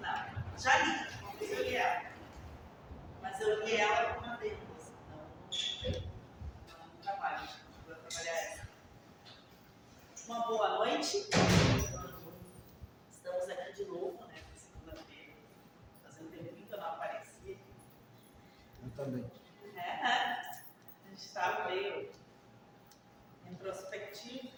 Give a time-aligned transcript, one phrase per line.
[0.00, 0.92] Não, já li,
[1.22, 2.02] não fiz eu li ela.
[3.22, 4.58] Mas eu li ela com uma deles.
[5.82, 7.48] Então, não trabalho,
[7.86, 8.68] vou trabalhar essa.
[10.28, 11.26] Uma boa noite.
[13.10, 14.42] Estamos aqui de novo, né?
[14.54, 15.32] Segunda-feira.
[16.02, 17.56] Fazendo tempo que eu não aparecia.
[18.82, 19.30] Eu também.
[19.74, 20.52] É, a
[21.08, 22.10] gente estava meio
[23.50, 24.50] introspectivo,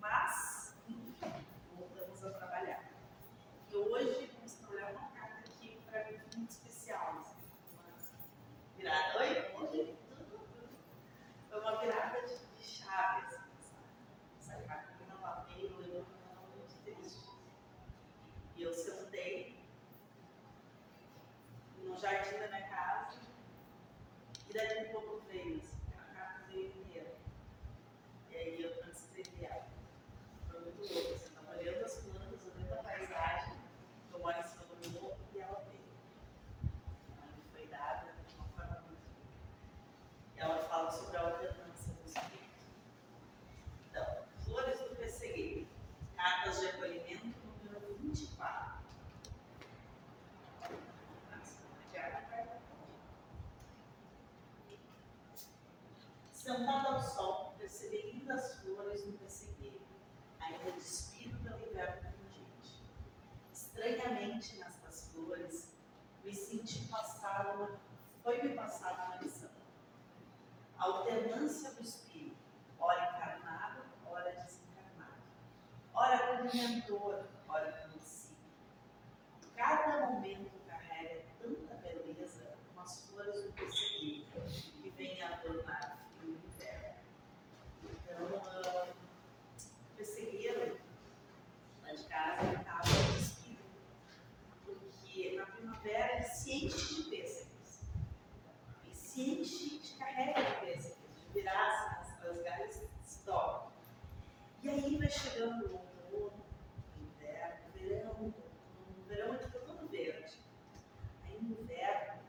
[0.00, 1.32] mas, enfim,
[1.76, 2.84] voltamos a trabalhar.
[3.70, 7.18] E hoje vamos trabalhar uma carta aqui para mim muito especial.
[7.20, 7.36] assim,
[7.74, 7.82] Uma
[8.78, 9.18] virada.
[9.18, 9.28] Oi?
[9.54, 9.98] Oi?
[11.48, 13.84] Foi uma virada de, de chave, assim, sabe?
[14.40, 17.28] Essa carta que não lavei, eu lembro que ela estava muito triste.
[18.56, 19.58] E eu sentei
[22.00, 23.18] no jardim da minha casa
[24.48, 27.14] e daqui um pouco veio, assim, a carta veio inteira.
[28.30, 29.66] E aí eu transcrevi ela.
[30.50, 33.54] Foi muito louco, assim, tava olhando as plantas, olhando a paisagem,
[34.12, 35.84] eu moro em cima do morro e ela veio.
[37.18, 39.30] Ela me foi dada de uma forma muito linda.
[40.36, 42.64] E ela fala sobre a alternância do espírito.
[43.90, 45.66] Então, Flores do Pessegueiro,
[46.16, 47.26] cartas de acolhimento
[47.62, 48.80] número 24.
[51.30, 51.58] Nossa,
[51.92, 52.30] que é a carta.
[56.60, 59.80] Sentado ao sol, percebi lindas flores no pessegueiro,
[60.38, 62.82] ainda despido pelo inverno pungente.
[63.50, 65.72] Estranhamente, nestas flores,
[66.22, 67.80] me senti passar uma,
[68.22, 69.48] foi me passada uma lição.
[70.76, 72.36] A alternância do espírito,
[72.78, 75.22] ora encarnado, ora desencarnado.
[75.94, 78.36] Ora como mentor, ora como discípulo.
[79.56, 84.26] Cada momento carrega tanta beleza como as flores do pessegueiro,
[84.82, 86.94] que vêm adornar o frio do inverno.
[87.84, 88.88] Então, ah,
[89.92, 90.78] o pessegueiro,
[91.82, 92.82] lá de casa, ele estava
[93.16, 93.62] despido,
[94.64, 97.80] porque na primavera ele se enche de pêssegos.
[98.84, 103.70] Ele se enche de carrega de pêssegos, de viraças, as galhas se dobram.
[104.62, 105.74] E aí vai chegando o
[106.12, 106.44] outono,
[107.00, 108.34] inverno, verão,
[108.96, 110.38] no verão ele fica todo verde.
[111.24, 112.20] Aí no inverno,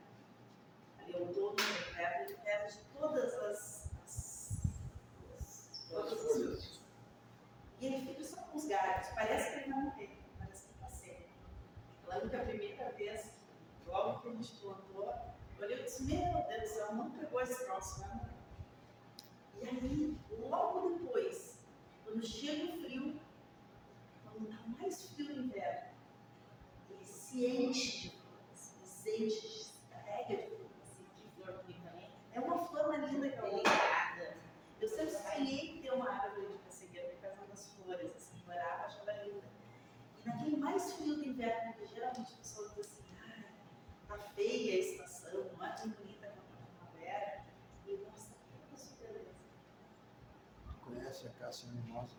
[1.00, 4.60] ali outono no inverno, ele perde todas as, as,
[5.36, 6.82] as todas as.
[7.80, 10.90] E ele fica só com os galhos, parece que ele não tem, parece que está
[10.90, 11.30] seco.
[12.04, 13.32] Eu lembro que a primeira vez,
[13.88, 15.14] logo que a gente plantou,
[15.58, 18.30] eu olhei e disse, meu Deus do céu, não pegou esse troço, né?
[19.62, 20.18] E aí,
[22.22, 23.20] quando chega o frio,
[24.24, 25.90] quando está mais frio no inverno,
[26.92, 31.92] ele se enche de flores, ele se enche, se carrega de flores, que flor bonita.
[32.32, 33.28] É uma flor linda.
[33.28, 34.38] Delicada.
[34.80, 39.14] Eu sempre sonhei ter uma árvore de pessegueiro por causa das flores, assim, morava, achava
[39.24, 39.48] linda.
[40.20, 43.46] E naquele mais frio do inverno, geralmente as pessoas dizem assim, ai,
[44.08, 47.46] tá feia a estação, não é tão bonita quanto a primavera,
[47.88, 49.32] e nossa, que coisa beleza.
[51.22, 52.16] Conhece a Cássia Mimosa?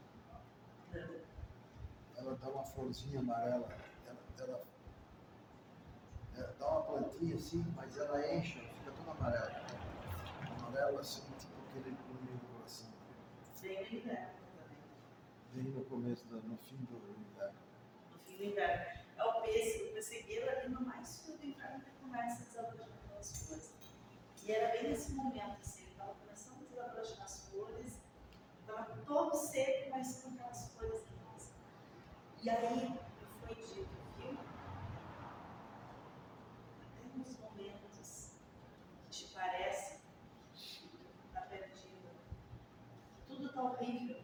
[2.17, 3.69] Ela dá uma florzinha amarela.
[4.07, 4.63] Ela, ela,
[6.37, 9.67] ela dá uma plantinha assim, mas ela enche, ela fica toda amarela.
[10.59, 12.93] Amarela assim, tipo aquele do coração.
[13.61, 14.79] Bem no inverno também.
[15.53, 17.59] Bem no começo, do, no fim do inverno.
[18.13, 19.03] no fim do inverno.
[19.17, 22.89] É o pêssego, o pessegueiro ali no mais frio do inverno que começa a desabrochar
[23.05, 23.73] aquelas flores.
[24.45, 28.02] E era bem nesse momento, assim, ele estava começando a desabrochar as flores,
[28.73, 31.53] estava todo seco, mas com aquelas lindas.
[32.43, 32.99] E aí
[33.41, 34.39] foi dito, viu?
[36.81, 38.31] Até nos momentos
[39.05, 40.01] que te parece
[40.55, 42.09] que tu está perdido,
[43.17, 44.23] que tudo está horrível,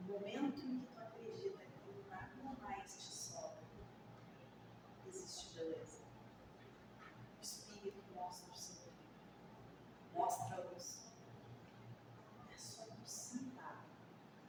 [0.00, 3.62] no momento em que tu acredita que nada mais te sobra,
[5.06, 6.02] existe beleza.
[7.38, 8.92] O Espírito mostra o seu brilho,
[10.12, 11.06] mostra a luz.
[12.52, 13.84] É só tu sentar,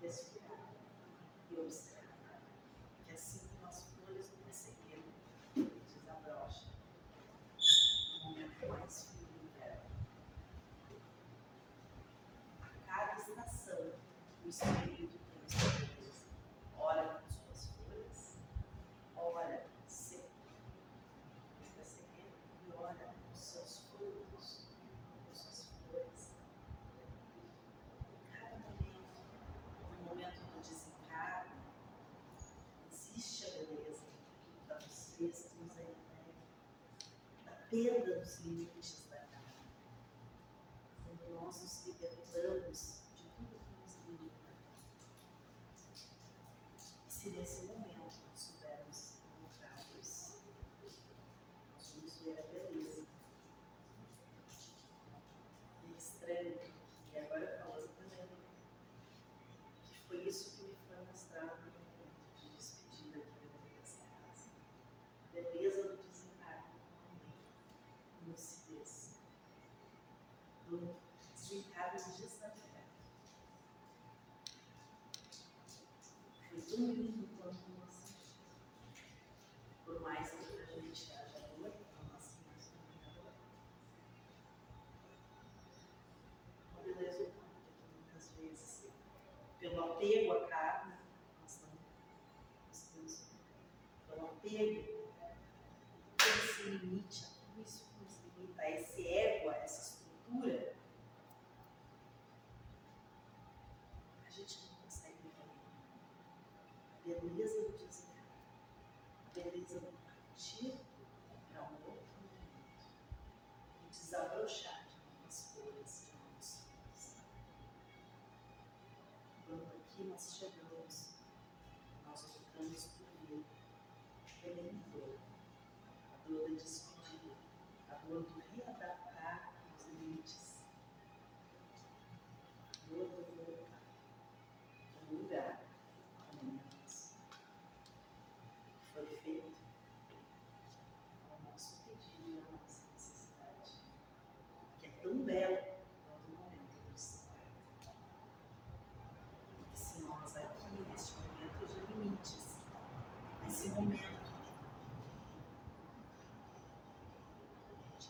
[0.01, 0.73] respirar
[1.51, 2.41] e observar.
[3.05, 5.13] Que assim como as flores do pessegueiro
[5.55, 6.69] desabrocham
[8.13, 9.89] no momento mais frio do inverno.
[12.61, 13.93] A cada estação,
[14.43, 16.25] o Espírito tem a sua beleza.
[16.79, 18.37] Ora com suas folhas,
[19.15, 20.29] ora seco,
[21.61, 22.33] fica sequeiro,
[22.65, 24.65] e ora com seus frutos,
[25.27, 26.31] com suas flores.
[28.09, 29.21] Em cada momento,
[29.91, 31.51] no momento do desencarno,
[32.91, 34.05] existe a beleza
[34.67, 36.33] da vocês que nos é entregue,
[37.45, 39.53] da perda dos limites da carne.
[41.05, 42.98] Quando nós nos libertamos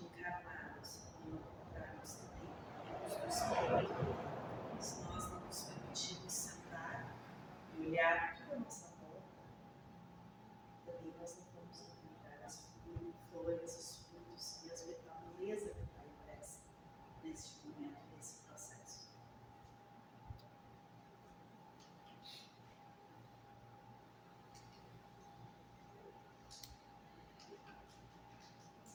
[0.02, 2.50] encarnados e encontrarmos também
[3.06, 3.96] os do espírito,
[4.80, 7.16] se nós não nos permitirmos sentar
[7.78, 9.22] e olhar toda a nossa volta,
[10.86, 12.70] também nós não vamos encontrar as
[13.32, 16.60] flores, os frutos e as a beleza que está impressa
[17.24, 19.10] neste momento, nesse processo.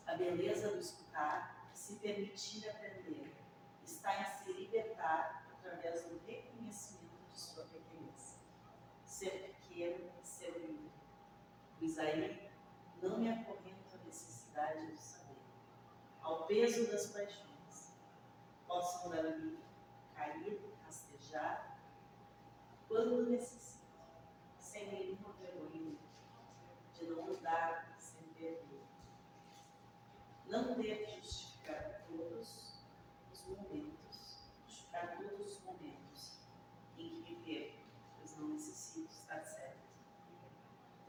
[0.06, 3.34] A beleza do escutar, se permitir aprender,
[3.82, 8.38] está em se libertar através do reconhecimento de sua pequenez.
[9.06, 10.92] Ser pequeno e ser lindo.
[11.80, 12.50] O Isaí
[13.02, 15.38] não me acorrento à necessidade de saber,
[16.20, 17.94] ao peso das paixões.
[18.66, 19.58] Posso dali
[20.14, 21.80] cair, rastejar,
[22.86, 23.82] quando necessito,
[24.58, 25.96] sem nenhuma vergonha
[26.92, 28.82] de não mudar sem perder.
[30.46, 32.74] Não ter que justificar todos
[33.32, 36.38] os momentos, justificar todos os momentos
[36.96, 37.84] em que viver,
[38.16, 39.84] pois não necessito estar certo.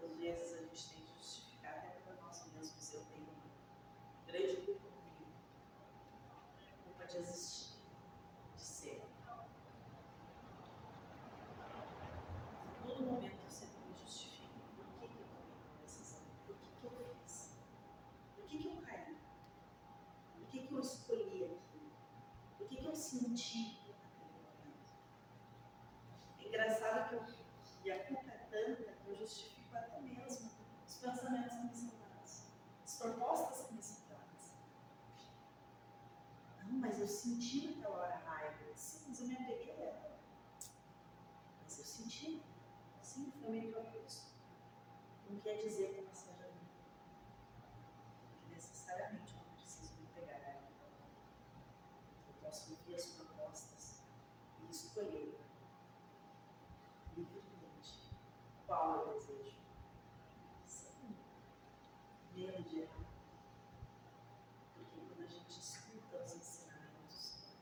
[0.04, 2.94] Às vezes a gente tem que justificar até para nós mesmos.
[2.94, 5.32] Eu tenho uma grande culpa comigo,
[6.84, 7.80] culpa de existir,
[8.56, 9.02] de ser.
[12.68, 14.54] Em todo momento eu sempre me justifico.
[14.76, 16.22] Por que, que eu tomei uma decisão?
[16.46, 16.92] Por que, que eu
[17.24, 17.58] fiz?
[18.36, 19.18] Por que, que eu caí?
[20.36, 21.92] Por que, que eu escolhi aquilo?
[22.58, 22.68] Por
[23.44, 23.96] momento?
[26.40, 27.26] É engraçado que, eu,
[27.84, 30.52] que a culpa é tanta que eu justifico até mesmo
[30.88, 32.44] os pensamentos que me são dados,
[32.84, 34.52] as propostas que me são dadas.
[36.66, 38.56] Não, mas eu senti naquela hora raiva.
[38.76, 40.20] Sim, mas eu me apeguei a ela.
[41.64, 42.42] Mas eu senti.
[43.02, 44.34] Sim, foi meio propósito.
[45.30, 46.50] Não quer dizer que não seja.
[48.42, 50.70] Que necessariamente eu não preciso me pegar a ela.
[52.28, 53.25] Eu posso ouvir as propostas
[54.96, 55.38] e escolher
[57.18, 58.12] livremente
[58.66, 59.58] qual eu desejo.
[60.66, 61.18] Sem
[62.34, 63.06] medo de errar.
[64.74, 67.58] Porque quando a gente escuta os ensinamentos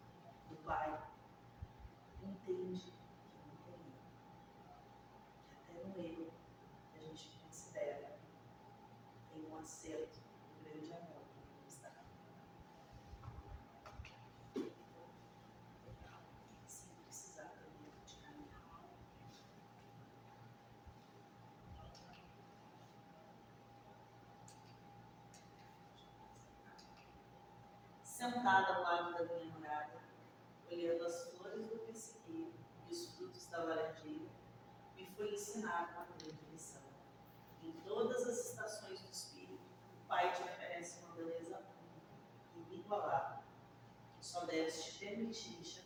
[0.50, 1.04] do Pai,
[2.22, 4.04] entende que não tem erro.
[5.48, 6.32] Que até no erro
[6.92, 8.20] que a gente considera
[9.32, 10.20] tem um acerto,
[10.60, 11.92] um grande amor que nos dá.
[16.68, 18.64] Sem precisar ter medo de caminhar.
[28.24, 30.00] Sentada ao lado da minha morada,
[30.72, 32.54] olhando as flores do pessegueiro
[32.88, 34.30] e os frutos da laranjeira,
[34.96, 36.84] me foi ensinada uma grande lição.
[37.62, 39.60] Em todas as estações do espírito,
[39.92, 43.44] o Pai te oferece uma beleza única, inigualável,
[44.18, 45.83] que só deves te permitir enxergar.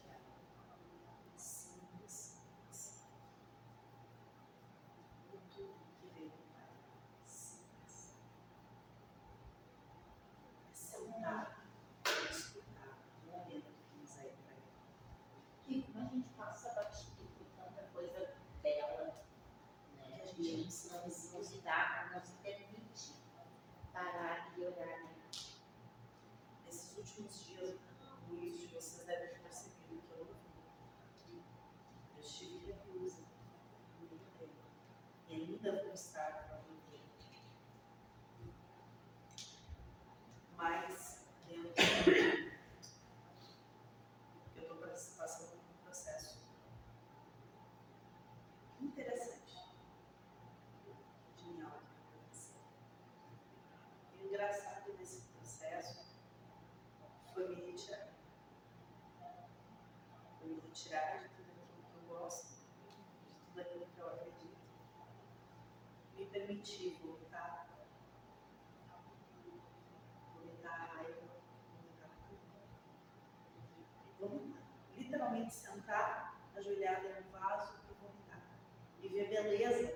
[79.43, 79.93] beleza,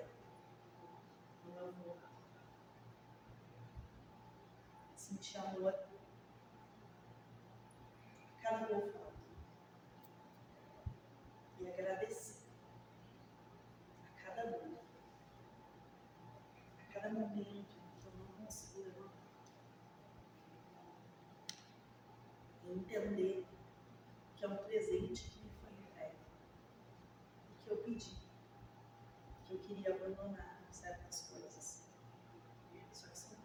[4.96, 5.74] sentir amor
[8.42, 9.12] cada louvado
[11.60, 12.42] e agradecer
[14.04, 14.76] a cada um.
[16.80, 19.12] a cada momento que eu não consigo levantar.
[22.66, 23.31] Entender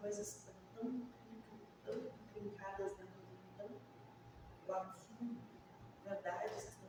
[0.00, 1.08] coisas que estão tão,
[1.84, 2.18] tão
[2.56, 3.80] na dentro de tão né,
[4.66, 5.40] o absurdo,
[6.04, 6.86] verdades que,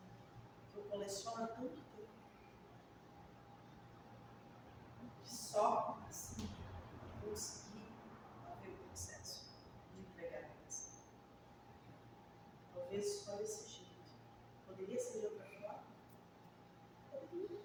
[0.71, 2.09] que eu coleciono há tanto tempo.
[5.23, 6.49] Que só assim
[7.23, 7.91] eu consegui
[8.45, 9.49] haver o processo
[9.93, 11.03] de entregar elas.
[12.73, 13.89] Talvez só desse jeito.
[14.67, 15.83] Poderia ser de outra forma?
[17.09, 17.59] Poderia.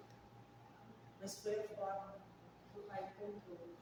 [1.19, 2.15] Mas foi a forma
[2.73, 3.74] que o Pai encontrou.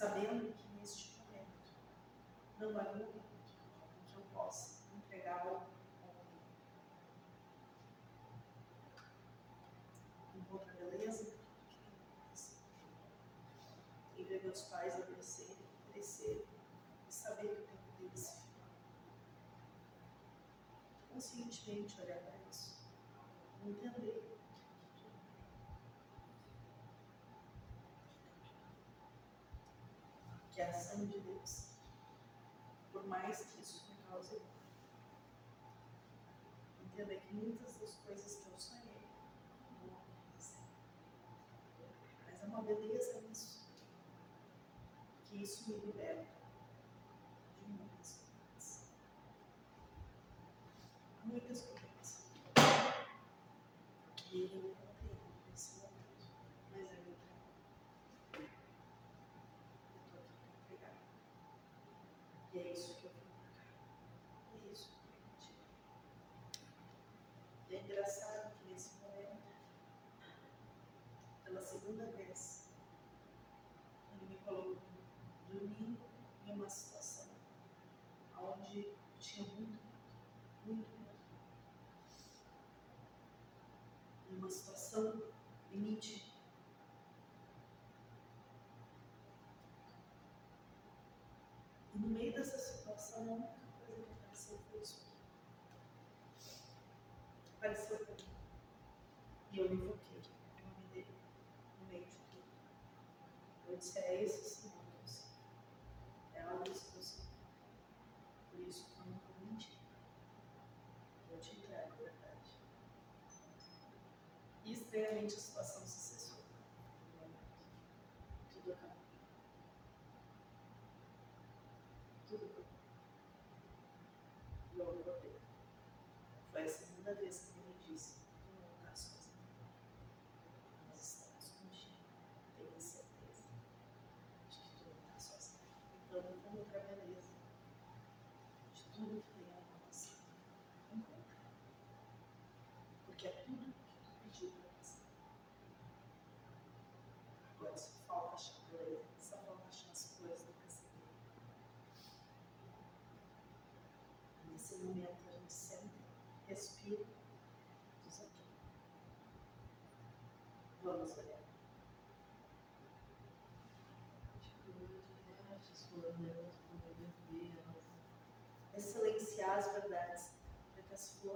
[0.00, 1.74] sabendo que neste momento
[2.58, 3.60] não há nuvem tipo
[4.06, 5.68] que eu possa entregar ao
[10.34, 11.34] Encontra beleza
[14.16, 16.46] e ver meus pais adoecerem, crescerem
[17.06, 18.40] e saber que o tempo deles se
[21.12, 22.74] Conscientemente olhar para isso,
[23.62, 24.09] entender
[30.96, 31.66] de Deus.
[32.92, 34.42] Por mais que isso me cause dor.
[36.84, 39.06] Entenda que muitas das coisas que eu sonhei
[39.86, 40.64] não acontecem.
[42.26, 43.60] Mas é uma beleza nisso.
[45.24, 46.39] Que isso me libera.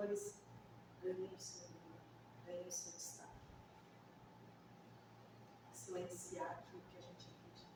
[0.04, 1.68] Ganhem o seu
[2.44, 3.30] ganhem o seu destaque.
[5.73, 7.70] Silenciar aquilo que a gente acredita.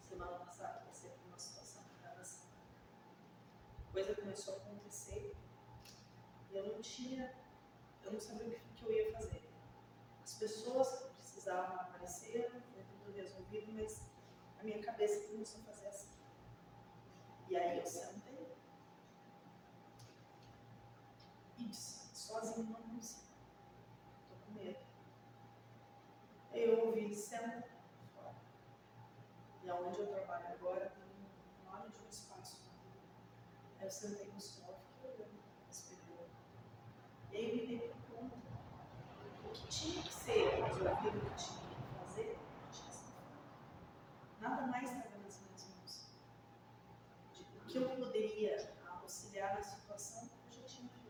[0.00, 2.48] Semana passada passei por uma situação que estava assim.
[3.92, 5.36] Coisa começou a acontecer
[6.50, 7.32] e eu não tinha,
[8.02, 9.48] eu não sabia o que, que eu ia fazer.
[10.24, 14.02] As pessoas que precisavam apareceram, foi tudo resolvido, mas
[14.58, 16.10] a minha cabeça começou a fazer assim.
[17.48, 18.56] E aí eu sentei
[21.58, 23.26] e disse, sozinho não consigo.
[24.22, 24.78] Estou com medo.
[26.52, 27.68] Aí eu ouvi, senta
[28.14, 28.34] fora.
[29.62, 32.62] E aonde eu trabalho agora tem um enorme de um espaço.
[33.78, 36.30] Aí eu sentei no sol, fiquei olhando, respirando.
[37.32, 38.36] E aí eu me dei conta.
[39.44, 42.38] O que tinha que ser resolvido, o que tinha que fazer,
[42.70, 44.40] tinha sido feito.
[44.40, 46.10] Nada mais estava nas minhas mãos.
[47.56, 51.00] O que eu poderia auxiliar na situação, eu já tinha feito.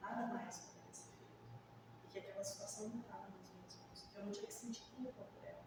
[0.00, 1.50] Nada mais poderia ser feito.
[2.04, 4.06] E que aquela situação não estava nas minhas mãos.
[4.10, 5.64] Que eu não tinha que sentir culpa por ela.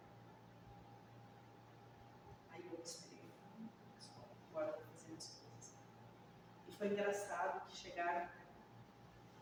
[2.52, 5.76] Aí eu respirei fundo, disse, "Bom, agora eu vou fazer as coisas.
[6.68, 8.30] E foi engraçado que chegaram,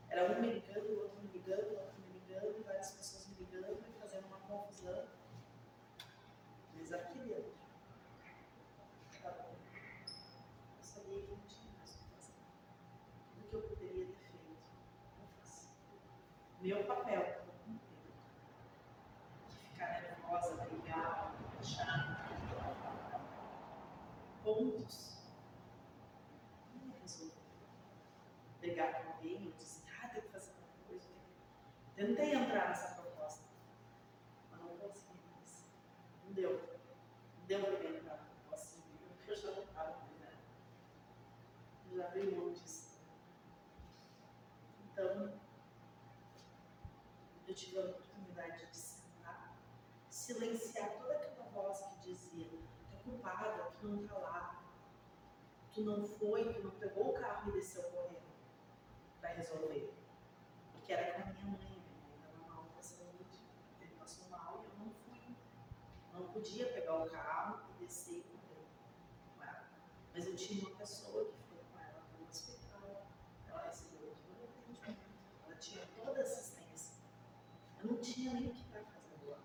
[0.10, 3.36] era um me ligando, o outro me ligando, o outro me ligando, várias pessoas me
[3.36, 5.06] ligando e fazendo uma confusão.
[6.74, 7.54] Mas aqui dentro,
[9.22, 9.56] tá bom.
[10.78, 12.34] Eu sabia que não tinha mais o que fazer.
[13.36, 14.72] Tudo que eu poderia ter feito,
[15.22, 15.70] eu fiz.
[16.60, 18.14] Meu papel, eu cumpri.
[19.48, 22.18] Que ficar nervosa, brigar, achar
[24.48, 25.18] pontos,
[26.74, 27.34] não ia resolver.
[28.62, 31.10] Brigar com alguém, eu disse, ah, tem que fazer alguma coisa.
[31.98, 33.44] Tentei entrar nessa proposta,
[34.52, 35.66] mas não consegui mais.
[36.24, 36.52] Não deu.
[37.40, 40.38] Não deu para entrar na proposta civil, porque eu já não estava né?
[41.90, 43.00] Eu já abri mão disso.
[44.84, 45.40] Então,
[47.48, 49.58] eu tive a oportunidade de sentar,
[50.10, 54.64] silenciar toda aquela voz que dizia: tu é culpada, tu não está lá,
[55.74, 58.22] tu não foi, tu não pegou o carro e desceu correndo
[59.20, 59.94] para resolver.
[60.88, 63.42] Porque era com a minha mãe, minha mãe estava mal com a saúde,
[63.82, 65.36] ele passou mal e eu não fui.
[66.14, 69.66] Não podia pegar o carro e descer com ela.
[70.14, 73.08] Mas eu tinha uma pessoa que foi com ela para o hospital,
[73.48, 75.10] ela recebeu todo o atendimento,
[75.46, 76.94] ela tinha toda a assistência.
[77.80, 79.40] Eu não tinha nem o que estar fazendo lá.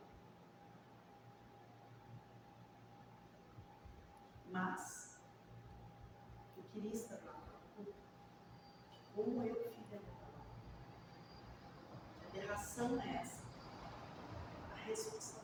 [4.50, 5.18] Mas
[6.58, 7.40] eu queria estar lá.
[9.14, 10.12] Como eu filha não
[12.30, 13.42] Que aberração é essa?
[14.72, 15.41] A responsabilidade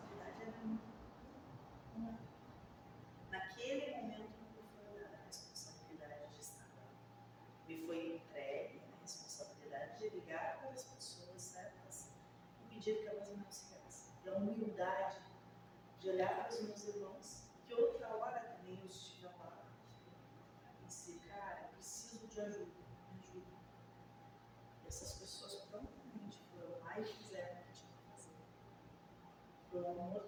[29.88, 30.27] alumnos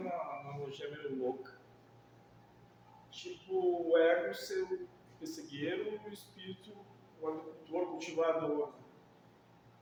[0.00, 1.58] uma analogia meio louca.
[3.10, 6.72] Tipo, o ego ser o pessegueiro e o espírito
[7.20, 8.72] o agricultor, cultivador.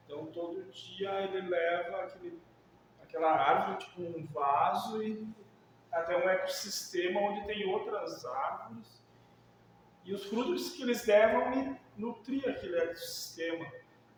[0.05, 2.41] Então, Então todo dia ele leva aquele,
[3.03, 5.27] aquela árvore, tipo um vaso e
[5.93, 9.03] até um ecossistema onde tem outras árvores.
[10.05, 13.71] E os frutos que eles levam nutrir aquele ecossistema.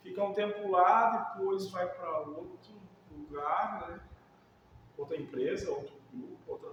[0.03, 4.01] Fica um tempo lá, depois vai para outro lugar, né?
[5.01, 6.71] Outra empresa, outro grupo, outra.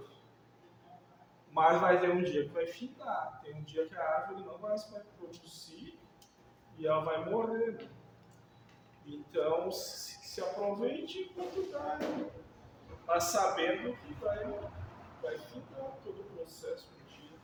[1.50, 3.40] Mas vai ter um dia que vai ficar.
[3.42, 4.84] Tem um dia que a árvore não vai mais
[5.16, 5.98] produzir
[6.76, 7.88] e ela vai morrer.
[9.06, 11.96] Então se, se aproveite enquanto dá.
[11.96, 12.30] Né?
[13.06, 14.44] Mas sabendo que vai,
[15.22, 17.38] vai ficar todo o processo um dia.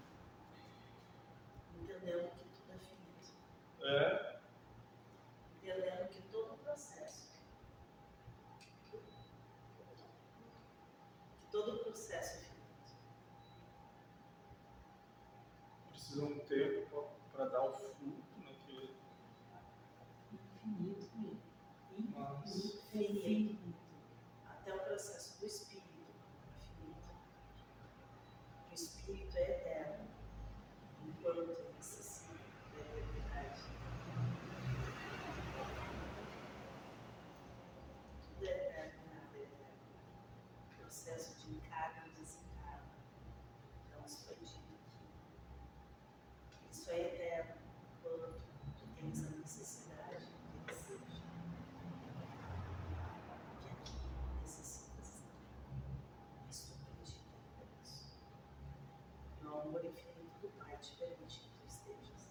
[1.80, 3.32] Entendendo que tudo é finito.
[3.82, 4.40] É.
[5.62, 7.32] Entendendo que todo o processo.
[11.40, 12.92] Que todo o processo é finito.
[15.88, 18.94] Precisa um tempo para dar o fruto naquele.
[20.32, 21.42] Infinito mesmo.
[22.10, 22.82] Mas.
[22.90, 23.74] Finito.
[24.46, 25.84] Até o processo do espírito
[26.48, 27.08] é finito.
[28.70, 30.04] O espírito é eterno.
[31.06, 32.32] Enquanto ele necessita
[32.72, 33.60] da eternidade.
[38.22, 39.66] Tudo é eterno, nada é eterno.
[40.72, 42.90] O processo de encargo e desencargo.
[43.86, 45.06] Então, isso foi dito aqui.
[46.70, 47.54] Isso é eterno
[47.98, 48.40] enquanto
[48.78, 51.22] tu tens a necessidade que ele seja.
[53.60, 53.98] Que aqui
[54.42, 55.36] necessitas estar.
[56.46, 57.38] Mas tu acredita
[57.80, 58.14] nisso.
[59.42, 62.28] E o amor infinito do Pai te permite que tu estejas.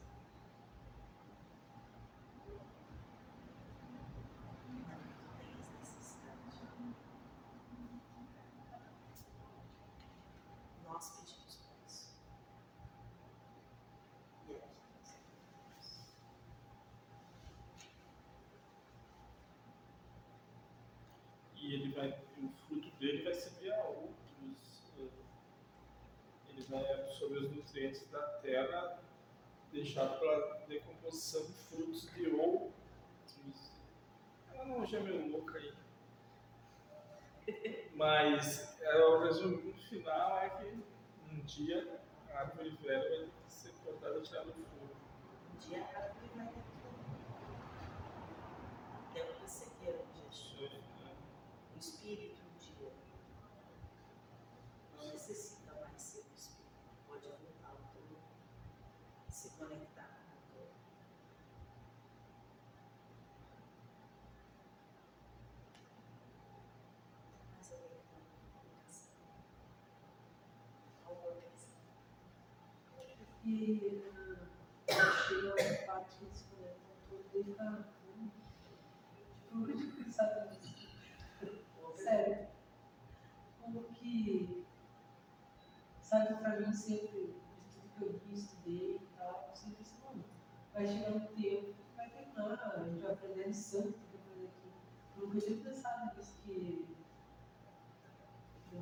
[4.88, 6.58] Mas tu tens necessidade.
[10.84, 12.10] Nós pedimos por isso.
[14.48, 16.13] E aqui nós pedimos.
[21.56, 22.82] E ele vai, o
[23.13, 24.91] dele vai servir a outros.
[24.97, 25.08] eh,
[26.49, 28.99] Ele vai absorver os nutrientes da terra,
[29.71, 32.73] deixar para decomposição de frutos de outros.
[34.52, 35.73] Ela não já é meio louca aí.
[37.93, 40.84] Mas é, o resumo final é que
[41.32, 44.89] um dia a árvore velha vai ser cortada e tirada do fogo.
[45.54, 46.93] Um dia a árvore vai ter tudo.
[49.12, 50.34] Até o persegueiro de Jesus.
[50.34, 51.15] Isso aí, né?
[51.76, 52.91] O espírito um dia
[54.97, 56.63] não necessita mais ser o espírito.
[57.08, 58.17] Pode voltar ao todo,
[59.30, 60.71] se conectar com o todo.
[67.54, 69.13] Mais alguém com comunicação?
[71.06, 71.73] Alguma questão?
[73.45, 74.02] E
[74.89, 77.84] ah, achei a parte que eles comentam todo desde a.
[79.41, 80.84] Tipo, eu tinha pensado nisso.
[81.95, 82.47] Sério.
[83.62, 84.63] Como que.
[86.13, 87.34] Sabe, pra mim sempre,
[87.71, 90.23] de tudo que eu vi, estudei e tal, sempre disse, mano,
[90.71, 94.10] vai chegar um tempo que vai terminar, a gente vai aprender a lição que tem
[94.12, 94.71] que aprender aqui.
[95.17, 96.95] Eu nunca tinha pensado nisso que.
[98.69, 98.78] que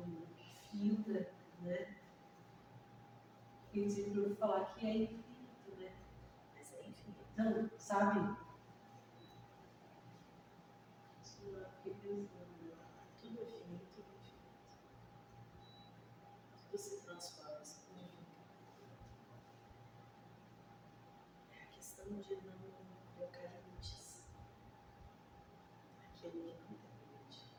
[0.70, 1.96] finda, né?
[3.62, 5.90] Porque sempre ouvi falar que é infinito, né?
[6.54, 7.24] Mas é infinito.
[7.32, 8.36] Então, sabe?
[11.22, 12.76] Isso eu fiquei pensando, né?
[13.22, 14.42] Tudo é finito, tudo é infinito.
[16.70, 18.22] Tudo se transforma, se modifica.
[21.50, 22.58] É a questão de não
[23.14, 24.22] colocar limites.
[26.02, 27.52] Aquilo que não tem limite.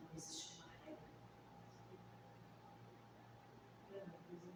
[0.00, 0.98] Não existe uma regra.
[3.92, 4.52] É, uma coisa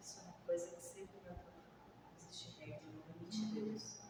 [0.00, 1.52] Isso é uma coisa que sempre vai estar.
[2.02, 4.02] Não existe regra, não limite Deus.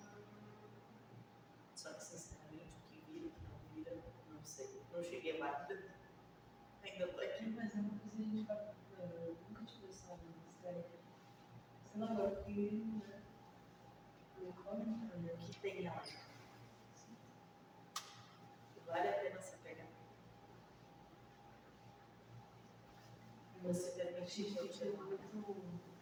[1.77, 4.99] Só que, sinceramente, o que vira, o que não vira, não.
[4.99, 5.83] Não cheguei lá ainda.
[6.83, 7.51] Ainda tô aqui.
[7.51, 8.75] Mas é uma coisa que a gente vai.
[8.99, 10.85] Eu nunca pensado nisso, sério.
[11.91, 13.01] Sei lá, agora que.
[13.03, 13.23] Né?
[14.41, 15.33] Né?
[15.33, 15.77] O que tem?
[18.75, 19.87] Que vale a pena se pegar.
[23.63, 25.19] Você A permitir gente que eu fica te amo.
[25.33, 25.93] muito.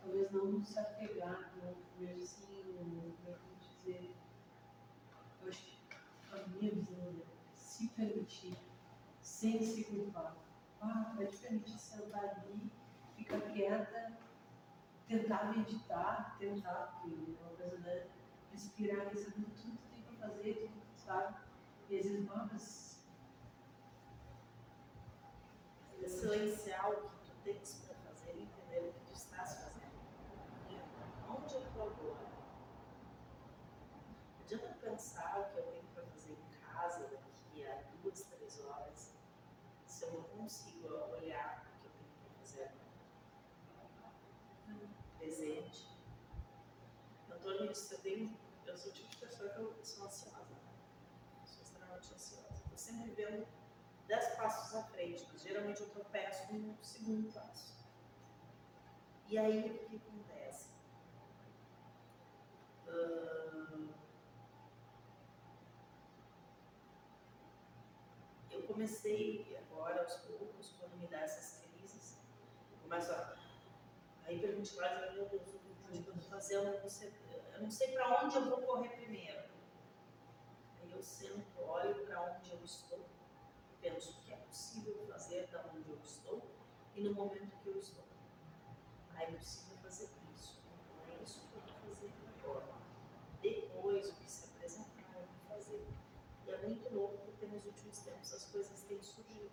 [0.00, 2.43] Talvez não se apegar, não vejo assim,
[7.84, 8.56] se permitir,
[9.20, 10.36] sem se culpar.
[10.80, 12.72] Ah, vai te permitir sentar ali,
[13.16, 14.18] ficar quieta,
[15.06, 18.06] tentar meditar, tentar, porque é uma coisa, né?
[18.50, 21.36] Respirar, receber tudo que tem pra fazer, tudo que sabe.
[21.90, 22.48] E às vezes, ah,
[26.06, 29.94] Silenciar o que tu tens para fazer e entender o que tu estás fazendo.
[31.28, 32.34] Onde eu estou agora?
[34.94, 39.14] pensar o que eu tenho para fazer em casa daqui a duas, três horas,
[39.86, 42.70] se eu não consigo olhar o que eu tenho para fazer
[45.18, 45.88] presente.
[47.30, 50.54] Antônio disse, eu tenho, eu sou o tipo de pessoa que eu sou ansiosa.
[51.40, 52.62] Eu sou extremamente ansiosa.
[52.62, 53.46] Estou sempre vendo
[54.06, 57.74] dez passos à frente, mas geralmente eu tropeço no segundo passo.
[59.26, 60.68] E aí o que acontece?
[62.86, 63.43] Ahn,
[68.64, 72.16] eu comecei agora aos poucos, quando me dá essas crises,
[72.82, 73.36] começo a,
[74.24, 76.08] a hiperventilar, dizer, meu Deus, o que
[76.54, 76.64] eu?
[77.54, 79.44] Eu não sei, sei para onde eu vou correr primeiro.
[80.80, 83.04] Aí eu sento, olho para onde eu estou,
[83.82, 86.42] penso o que é possível fazer da onde eu estou
[86.94, 88.04] e no momento que eu estou.
[89.14, 90.58] Aí eu preciso fazer isso.
[90.64, 92.66] Então é isso que eu vou fazer agora.
[93.42, 95.86] Depois, o que se apresentar, eu vou fazer.
[96.46, 99.50] E é muito louco porque nos últimos tempos as coisas têm surgido.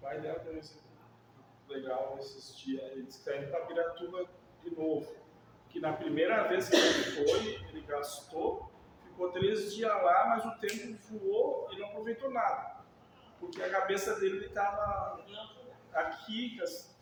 [0.00, 0.90] Dela tem um exemplo
[1.68, 2.18] legal
[2.56, 2.92] dias.
[2.92, 4.26] Ele está para Piratuba
[4.62, 5.14] de novo.
[5.68, 8.72] Que na primeira vez que ele foi, ele gastou,
[9.04, 12.84] ficou três dias lá, mas o tempo voou e não aproveitou nada.
[13.38, 15.24] Porque a cabeça dele estava
[15.92, 16.98] aqui com as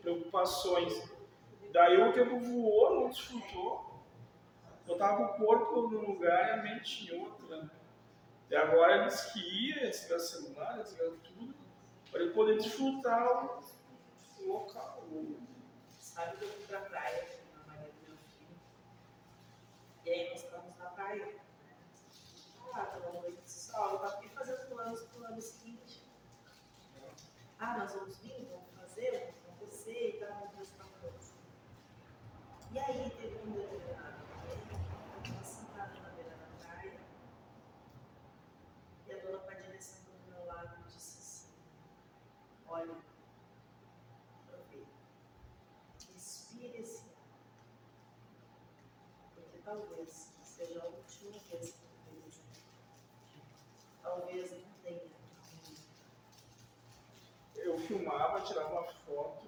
[0.00, 0.92] preocupações.
[1.72, 3.87] Daí o tempo voou, não desfrutou.
[4.88, 7.70] Eu estava o corpo num lugar e a mente em outra.
[8.50, 11.54] E agora ele disse que ia, desligar o celular, desligar tudo,
[12.10, 13.62] para ele poder desfrutar o,
[14.40, 14.98] o local.
[15.10, 15.38] o-
[16.00, 18.58] Sabe que eu fui pra praia com a Maria do meu filho.
[20.06, 21.26] E aí nós estamos na praia.
[21.26, 21.38] né?
[22.72, 26.02] Ah, tomando banho de sol, eu tava aqui fazendo planos pro ano seguinte.
[27.60, 31.32] Ah, nós vamos vir, vamos fazer, vamos acontecer e tal, vamos fazer tal coisa.
[32.72, 37.00] E aí teve um determinado momento, eu estava sentada na beira da praia,
[39.08, 41.48] e a dona Padilha sentou do meu lado e disse assim,
[42.68, 42.94] olha,
[44.46, 44.86] aproveita,
[46.14, 47.24] respire esse ar,
[49.34, 52.40] porque talvez seja a última vez que eu vejo.
[54.02, 55.02] Talvez não tenha.
[57.56, 59.46] Eu filmava, tirava uma foto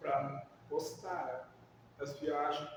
[0.00, 1.52] para postar
[2.00, 2.70] as viagens.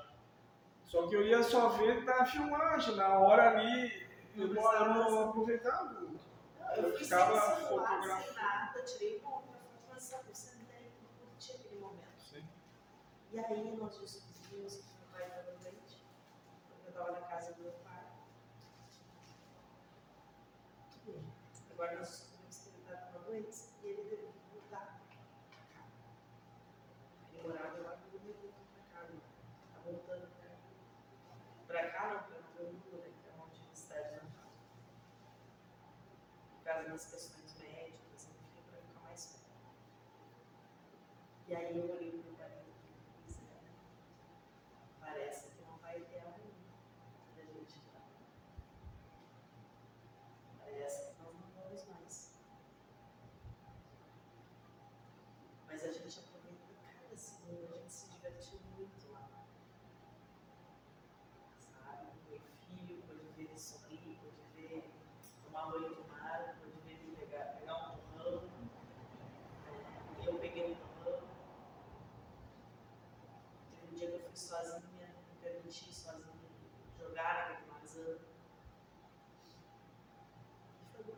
[0.86, 5.28] Só que eu ia só ver na filmagem, na hora ali, eu não, eu não
[5.30, 5.94] aproveitava.
[5.94, 6.10] Eu
[6.76, 8.22] Eu fui ficava fotografando.
[8.24, 9.48] sem nada, tirei uma foto,
[9.88, 12.20] mas eu sentei e curti aquele momento.
[12.20, 12.44] Sim.
[13.32, 16.04] E aí nós descobrimos que meu pai estava doente,
[16.68, 18.04] porque eu estava na casa do meu pai.
[21.70, 25.00] Agora nós descobrimos que ele estava doença e ele teve que voltar
[25.48, 25.86] para cá.
[27.32, 29.20] Ele morava lá no Rio voltou para cá, né?
[29.72, 30.56] tá voltando para cá.
[31.66, 34.50] Para cá não, para Novo Hamburgo, né, que é onde a cidade natal.
[36.52, 39.48] Por causa das questões médicas, enfim, para ficar mais perto.
[41.48, 43.72] E aí eu olhei para o meu marido e disse, é,
[45.00, 46.60] parece que não vai ter amanhã
[47.40, 48.02] da gente estar.
[50.58, 52.32] Parece que nós não vamos mais.
[55.66, 59.28] Mas a gente aproveita cada segundo, a gente se divertiu muito lá.
[61.58, 62.08] Sabe?
[62.28, 64.90] Meu filho pôde ver ele sorrir, pôde ver ele
[65.44, 68.50] tomar banho de mar, pôde ver ele pegar, pegar um torrão.
[70.20, 71.22] É, Eu peguei um torrão.
[73.70, 76.40] Teve um dia que eu fui sozinha, me permiti sozinha
[77.00, 78.18] jogar naquele marzão.
[80.80, 81.16] E foi bom.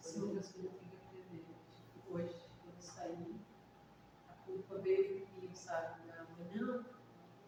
[0.00, 1.44] São coisas que eu tenho que aprender.
[1.92, 3.40] Tipo, hoje, quando saí,
[4.28, 6.02] a culpa veio comigo, sabe?
[6.06, 6.84] Não, não,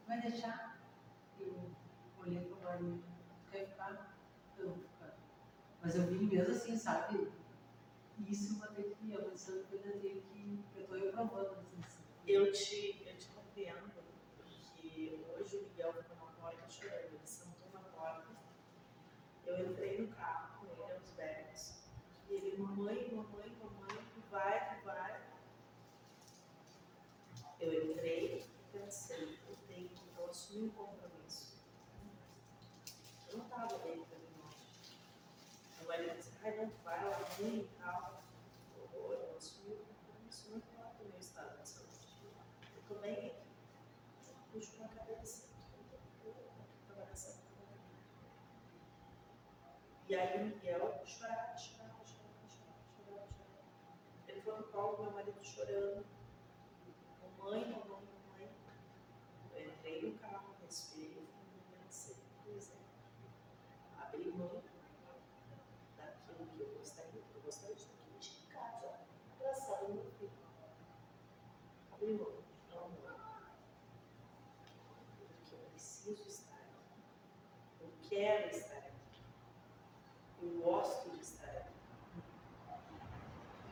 [0.07, 0.79] vai deixar.
[1.39, 1.71] Eu
[2.19, 3.03] olhei para o marido,
[3.45, 4.19] tu quer ficar?
[4.57, 5.17] Eu vou ficar.
[5.83, 7.31] Mas eu vim mesmo assim, sabe?
[8.27, 10.65] Isso eu vou ter que ir avançando, porque eu tenho que.
[10.75, 11.79] Eu estou reprovando, assim.
[11.85, 12.03] assim.
[12.27, 13.93] Eu te, eu te compreendo,
[14.37, 18.27] porque hoje o Miguel ficou na porta chorando, ele sentou na porta,
[19.47, 21.75] eu entrei no carro com ele aos berros,
[22.29, 25.23] e ele, mamãe, mamãe, mamãe, tu vai, tu vai.
[27.61, 31.57] Eu entrei e pensei, eu tenho que eu assumi um compromisso.
[33.31, 34.99] Eu não estava bem para mim hoje.
[35.79, 36.71] Meu marido disse, ai não,
[37.39, 38.23] vai, ela é ruim e tal.
[38.93, 42.09] Eu, eu assumi o compromisso, não importa o meu estado de saúde.
[42.77, 43.35] Eu tô bem,
[44.53, 45.49] puxo com a cabeça.
[46.89, 47.39] Tava nessa
[50.09, 53.29] E aí o Miguel chorava, chorava, chorava, chorava, chorava, chorava.
[54.27, 56.05] Ele foi no colo do meu marido chorando.
[57.39, 58.09] Mamãe, mamãe, mamãe.
[76.09, 77.03] preciso estar aqui.
[77.81, 79.23] Eu quero estar aqui.
[80.41, 81.75] Eu gosto de estar aqui.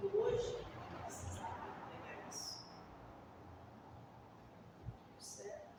[0.03, 2.65] E hoje eu precisava pegar isso.
[5.19, 5.71] Certo?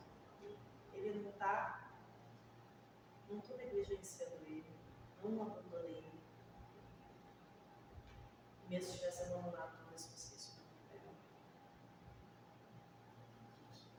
[0.94, 1.92] Ele não está.
[3.30, 4.66] Não estou negligenciando ele.
[5.22, 6.20] Não abandonei ele.
[8.68, 10.60] Mesmo se tivesse abandonado, talvez fosse isso.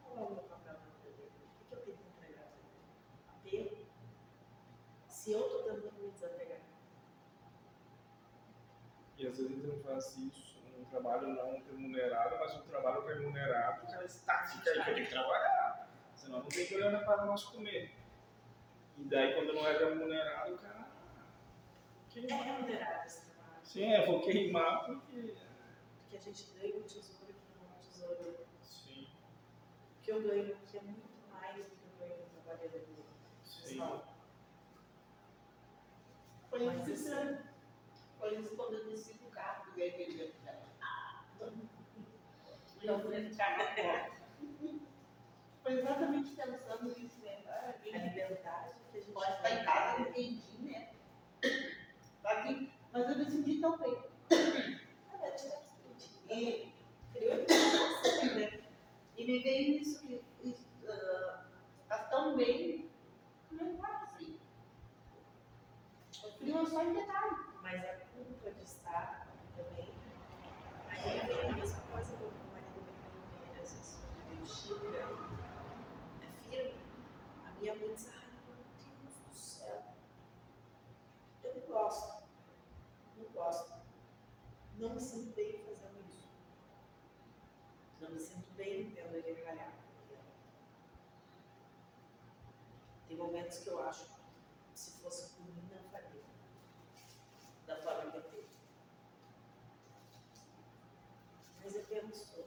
[0.03, 1.31] Qual é o meu papel vida dele?
[1.61, 3.35] O que eu tenho que entregar para?
[3.35, 3.87] Apego?
[5.07, 6.59] Se eu estou tentando me desapegar.
[9.17, 13.87] E às vezes não faz isso num trabalho não remunerado, mas um trabalho remunerado, o
[13.87, 15.89] cara está, fica aí que tenho que trabalhar.
[16.15, 17.91] Senão não tem grana para nós comer.
[18.97, 20.79] E daí quando não é remunerado, o cara.
[20.79, 22.43] É Queimar.
[22.43, 23.28] remunerado esse trabalho.
[23.69, 25.35] Sim, é, vou queimar porque.
[26.01, 28.47] Porque a gente ganha um tesouro que não é um tesouro.
[28.63, 29.07] Sim,
[29.95, 33.05] O que eu ganho aqui é muito mais do que eu ganho no trabalho dele.
[33.43, 33.79] sim.
[36.49, 37.37] Foi isso,
[38.17, 40.33] foi isso quando eu desci do carro do igreja.
[42.81, 44.11] E eu fui ficar na porta.
[45.61, 47.19] Foi exatamente pensando nisso.
[47.45, 50.89] Ah, a liberdade que a gente Pode estar em casa, eu entendi, né?
[52.23, 52.68] Tá aqui,
[52.99, 53.97] mas eu me senti tão bem.
[56.29, 56.73] E,
[59.17, 62.89] e me veio isso que está tão bem,
[63.51, 64.39] não é assim.
[66.23, 67.49] Eu queria só em detalhe.
[67.61, 69.93] Mas a culpa de estar também.
[70.87, 75.07] Aí vem a mesma coisa do marido brincando às vezes meio xícara.
[76.21, 76.79] É firme.
[77.45, 79.83] A minha mãe diz, ai meu Deus do céu.
[81.43, 82.23] Eu não gosto.
[83.17, 83.73] Não gosto.
[84.79, 86.27] Não me sinto bem fazendo isso.
[88.01, 89.73] Não me sinto bem vendo ele ralhar.
[93.07, 96.19] Tem momentos que eu acho que se fosse por mim não faria
[97.69, 98.49] da eu tenho.
[101.61, 102.39] Mas eu penso,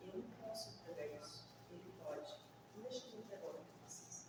[0.00, 1.48] eu não posso entregar isso.
[1.70, 2.34] Ele pode.
[2.76, 4.28] Não deixa eu entregar o que precisa.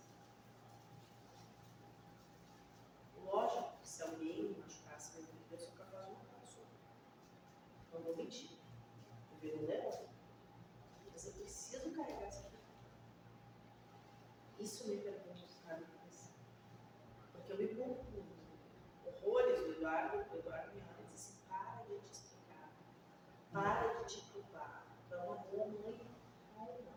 [3.23, 6.65] Lógico que se alguém me machucasse na vida, eu sou capaz de matar a pessoa.
[7.93, 8.57] Não vou mentir.
[9.31, 10.09] Eu viro um leão.
[11.11, 12.63] Mas eu preciso carregar essa vida.
[14.57, 15.85] Isso me pergunta, sabe?
[17.33, 18.49] Porque eu me culpo muito
[19.23, 22.71] horrores do Eduardo, o Eduardo me olha e diz assim, para de te explicar,
[23.51, 24.85] para de te culpar.
[25.05, 25.99] Então, amor, mãe,
[26.55, 26.91] calma,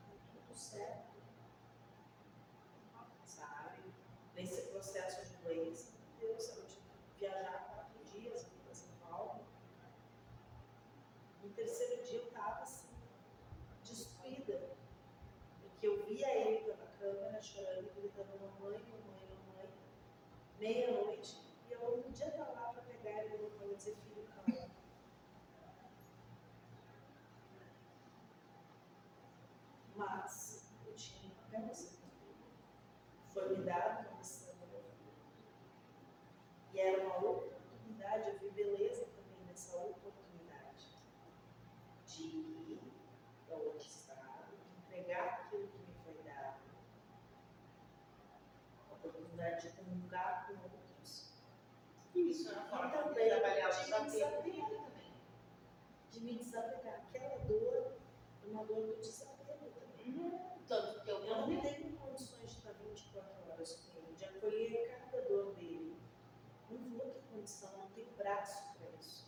[0.00, 1.14] tá tudo certo.
[3.24, 3.94] Sabe?
[4.34, 9.44] Nesse processo de doença, Deus, eu tive que viajar quatro dias aqui para São Paulo.
[11.42, 12.88] No terceiro dia eu estava assim,
[13.82, 14.74] destruída.
[15.62, 19.44] Porque eu via ele pela câmera chorando, gritando, mamãe, mamãe, mamãe
[20.64, 21.36] meia-noite
[21.68, 24.70] e eu não podia estar lá para pegar ele no colo e dizer, filho, calma.
[29.96, 32.44] Mas eu tinha um papel nessa vida.
[33.32, 35.12] Foi me dado uma missão da minha vida.
[36.72, 40.96] E era uma oportunidade, eu vi beleza também nessa oportunidade
[42.06, 42.80] de ir
[43.46, 46.60] para outro estado, de entregar aquilo que me foi dado
[48.90, 51.32] a oportunidade de comungar com outros.
[52.14, 54.70] Isso é uma E forma de também trabalhar o de me desapego desapegar.
[54.70, 55.12] também.
[56.10, 57.00] De me desapegar.
[57.08, 57.96] Aquela dor
[58.42, 60.40] é uma dor do desapego também.
[60.68, 64.24] Tanto que eu Eu não não tenho condições de estar 24 horas com ele, de
[64.24, 65.96] acolher cada dor dele.
[66.70, 69.26] Não vou ter condição, não tenho braço para isso.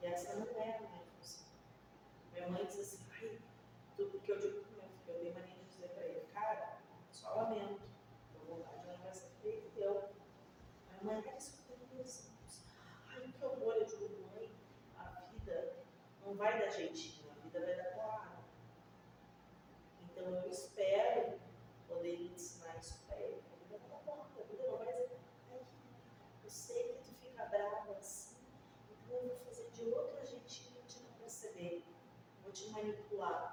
[0.00, 1.46] E essa não é a minha função.
[2.32, 3.38] Minha mãe diz assim, ai,
[3.96, 6.78] tudo porque eu digo pro meu filho, eu dei mania de dizer para ele, cara,
[7.10, 7.82] só lamento,
[8.32, 10.08] tua vontade não vai ser feita, eu.
[11.02, 12.62] Minha mãe, é isso que eu tenho exemplos.
[13.08, 14.50] Ai, que horror, eu digo, mãe,
[14.96, 15.76] a vida
[16.24, 18.42] não vai dar jeitinho, a vida vai dar porrada.
[20.04, 21.40] Então eu espero
[21.88, 23.42] poder ensinar isso para ele.
[23.52, 25.18] A vida não vai dar porrada, a vida não vai dizer,
[25.50, 25.60] ai,
[26.44, 28.36] eu sei que tu fica brava assim,
[28.90, 31.84] então eu vou fazer de outro jeitinho para te não perceber.
[32.72, 33.36] Vou te manipular.
[33.42, 33.51] Não,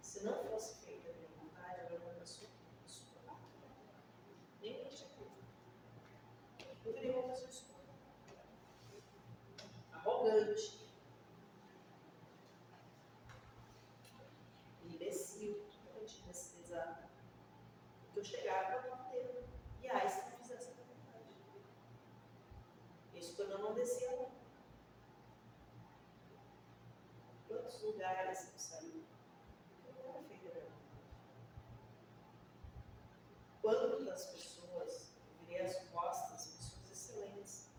[0.00, 2.50] Se não fosse feita a minha vontade, eu era uma pessoa
[2.84, 3.40] insuportável.
[4.60, 5.08] Nem eu tinha
[6.84, 7.92] Eu virei uma pessoa insuportável.
[9.92, 10.82] Arrogante.
[14.84, 16.22] imbecil, totalmente.
[18.04, 19.44] Porque eu chegava no roteiro.
[19.82, 21.34] E aí, se não fizesse a vontade.
[23.14, 24.32] Isso quando eu não descia a mão.
[27.48, 29.04] Quantos lugares eu saí?
[29.86, 31.02] Eu não era feita da minha vontade.
[33.62, 37.70] Quantas pessoas eu virei as costas, pessoas excelentes.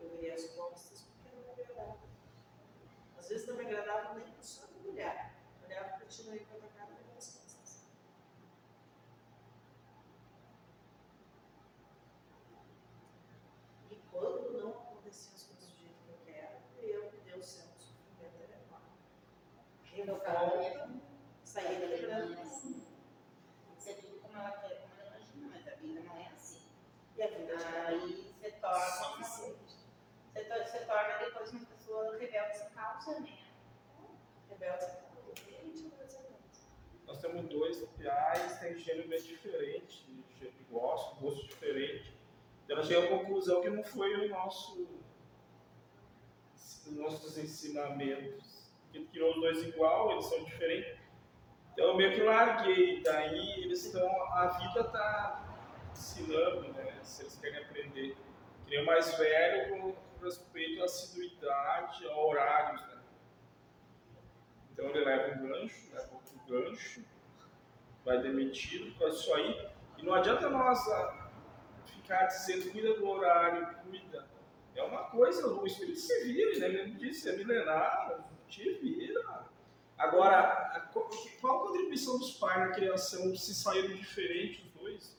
[0.00, 1.98] Eu virei as costas porque não me agradava.
[3.18, 5.34] Às vezes não me agradava nem só do olhar.
[5.64, 7.86] Olhava para ti, não ia para tua cara, virei as costas.
[13.90, 17.80] E quando não aconteciam as coisas do jeito que eu quero, eu, Deus céu, o
[17.80, 20.12] sofrimento era enorme.
[20.12, 21.00] No caso da minha Revolta,
[21.44, 22.42] saía da vida não é liderança.
[22.56, 22.86] assim.
[23.78, 26.62] Isso é tudo como ela quer, como ela imagina, mas a vida não é assim.
[27.16, 29.76] E a vida já Aí você torna, suficiente.
[30.32, 33.38] você, to- você torna depois uma pessoa rebelde sem causa, né?
[34.50, 36.68] Rebelde, eu tenho 22 anos.
[37.06, 40.04] Nós temos dois piais, tem gênero bem diferente,
[40.38, 42.14] gênero de gosto, gosto diferente.
[42.64, 44.86] Então, ela chegou à conclusão que não foi o nosso,
[46.54, 48.70] os nossos ensinamentos.
[48.92, 50.98] Que criou os dois igual, eles são diferentes.
[51.72, 53.02] Então, eu meio que larguei.
[53.02, 55.46] Daí, eles estão, a vida está
[55.92, 56.98] ensinando, né?
[57.02, 58.16] Se eles querem aprender.
[58.64, 63.02] Que nem o mais velho com respeito à assiduidade, a horários, né?
[64.72, 67.04] Então ele leva um gancho, leva outro gancho,
[68.04, 69.70] vai demitido por disso aí.
[69.96, 71.25] E não adianta nós ah,
[72.06, 74.28] ficar dizendo cuida do horário, cuida.
[74.76, 76.66] É uma coisa, o espírito se vira, né?
[76.66, 79.44] Ele disse, é milenar, te vira.
[79.98, 80.88] Agora,
[81.40, 85.16] qual a contribuição dos pais na criação se saíram diferentes os dois?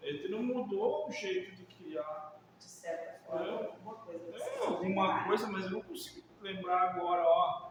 [0.00, 2.32] Ele não mudou o jeito de criar.
[2.58, 3.50] De certa forma, É.
[3.66, 4.36] alguma coisa.
[4.36, 7.70] É, alguma coisa, mas eu não consigo lembrar agora, ó.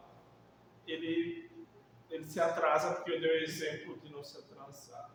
[0.87, 1.49] Ele,
[2.09, 5.10] ele se atrasa porque eu dei o exemplo de não se atrasar.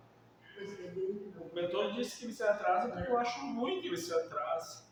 [0.58, 4.84] O mentor disse que ele se atrasa porque eu acho ruim que ele se atrase.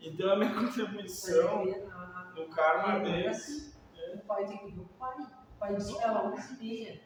[0.00, 1.64] Então a minha contribuição
[2.34, 3.30] no karma dele.
[4.14, 5.16] O pai tem que o pai.
[5.18, 7.02] O pai diz ela 11 e meia.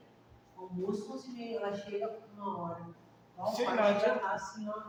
[0.57, 1.57] Almoço 11 e meia.
[1.59, 2.86] Ela chega uma hora.
[3.36, 4.26] Ó, Sim, pai não chega adianta.
[4.30, 4.82] assim, ó.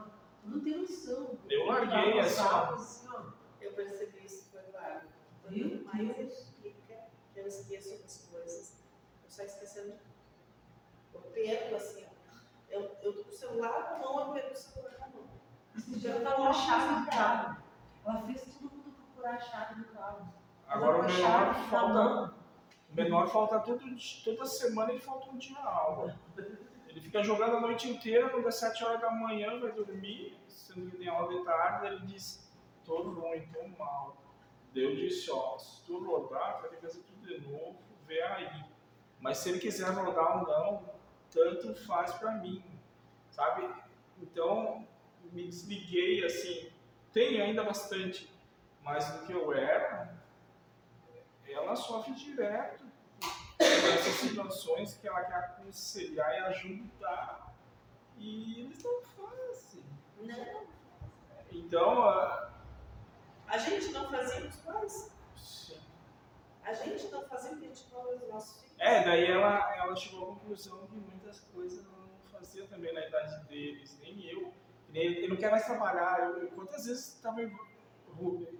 [0.44, 1.40] Não tem noção.
[1.50, 2.74] Eu larguei, Ela assim, ó.
[2.74, 3.08] assim.
[3.60, 5.02] Eu percebi isso foi claro.
[5.50, 6.96] Meu Quanto mais explica,
[7.34, 8.84] que eu esqueço as coisas,
[9.24, 10.00] eu só esquecendo de
[11.16, 12.05] Eu perco assim.
[12.76, 15.24] Eu, eu tô com o celular na mão, eu perco o celular na mão.
[15.78, 17.64] Esse dia ela tava a chave do carro.
[18.06, 20.34] Ela fez todo mundo procurar a chave do carro.
[20.68, 22.34] Agora o menor chave na falta.
[22.90, 23.82] O menor falta todo,
[24.26, 26.20] toda semana ele falta um dia a aula.
[26.90, 30.92] Ele fica jogando a noite inteira, quando é 7 horas da manhã vai dormir, sendo
[30.92, 32.50] que tem aula de tarde, ele diz,
[32.84, 34.18] tô ruim, tô mal.
[34.74, 38.66] Eu disse, ó, se tu rodar, vai ter que fazer tudo de novo, vê aí.
[39.20, 40.95] Mas se ele quiser rodar ou não,
[41.36, 42.64] tanto faz pra mim,
[43.30, 43.70] sabe?
[44.22, 44.88] Então,
[45.32, 46.72] me desliguei, assim,
[47.14, 48.34] tenho ainda bastante,
[48.82, 50.16] mas do que eu era,
[51.48, 52.84] ela sofre direto
[53.60, 57.54] essas situações que ela quer aconselhar e ajudar.
[58.18, 59.84] E eles não fazem.
[60.22, 60.66] Não,
[61.52, 62.50] Então, a-
[63.48, 65.12] a gente não fazia os pais.
[66.66, 68.76] A gente não fazia o que a gente falou dos nossos filhos.
[68.80, 73.48] É, daí ela, ela chegou à conclusão que muitas coisas não fazia também na idade
[73.48, 74.52] deles, nem eu.
[74.90, 76.22] Nem ele não quer mais trabalhar.
[76.22, 77.40] Eu, eu quantas vezes estava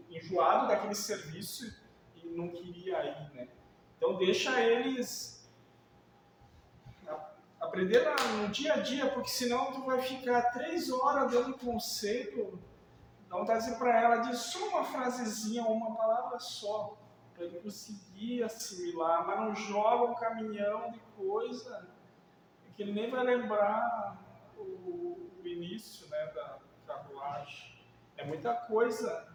[0.08, 1.76] enjoado daquele serviço
[2.16, 3.48] e não queria ir, né?
[3.98, 5.36] Então deixa eles
[7.60, 8.06] aprender
[8.38, 12.60] no dia a dia, porque senão tu vai ficar três horas dando conselho.
[13.28, 16.96] Dá vontade de pra ela, diz só uma frasezinha, uma palavra só
[17.36, 21.88] para ele conseguir assimilar, mas não joga um caminhão de coisa
[22.76, 24.22] que ele nem vai lembrar
[24.58, 27.74] o, o início né, da carruagem.
[28.18, 29.34] É muita coisa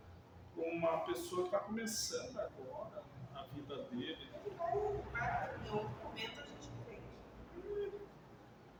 [0.56, 3.02] uma pessoa que está começando agora
[3.34, 4.30] a vida dele.
[4.30, 4.40] né?
[5.64, 8.00] Em algum momento a gente entende.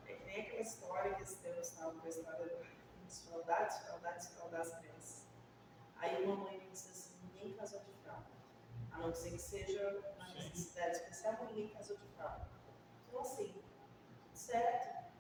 [0.07, 2.63] É que nem aquela história que esse tempo estava com a história
[3.03, 5.27] dos fraldados, fraldados, fraldar as crianças.
[5.97, 8.27] Aí uma mãe me disse assim, ninguém casou de fralda.
[9.01, 12.47] A não ser que seja uma necessidade especial, mas ninguém casou de fralda.
[13.09, 13.55] Então assim,
[14.35, 15.11] certo.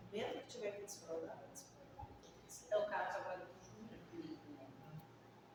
[0.00, 1.38] No momento que tiver que desfraldar.
[2.70, 5.00] É o caso agora do Júnior né?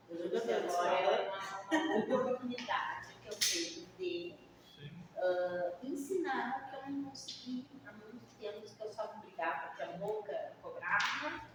[0.10, 1.24] O Júnior Felipe, agora
[1.72, 4.36] é uma, oportunidade que eu tenho de
[5.18, 9.84] ah, ensinar o que eu não consegui há muitos tempos que eu só brigava, porque
[9.84, 11.50] a boca cobrava,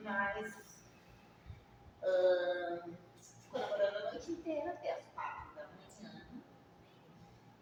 [0.00, 0.82] mas
[2.02, 2.88] ah,
[3.50, 6.26] ficou namorando a noite inteira até as quatro da manhã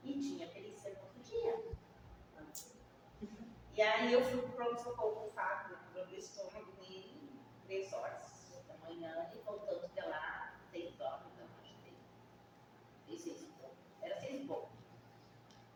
[0.05, 1.65] e tinha perícia no outro dia.
[3.75, 8.75] E aí eu fui pro pronto-socorro com o Fábio, dando estômago nele, três horas da
[8.87, 11.97] manhã, e voltamos de lá, seis horas da dele.
[13.07, 13.77] E seis e pouco.
[14.03, 14.71] Era seis e pouco.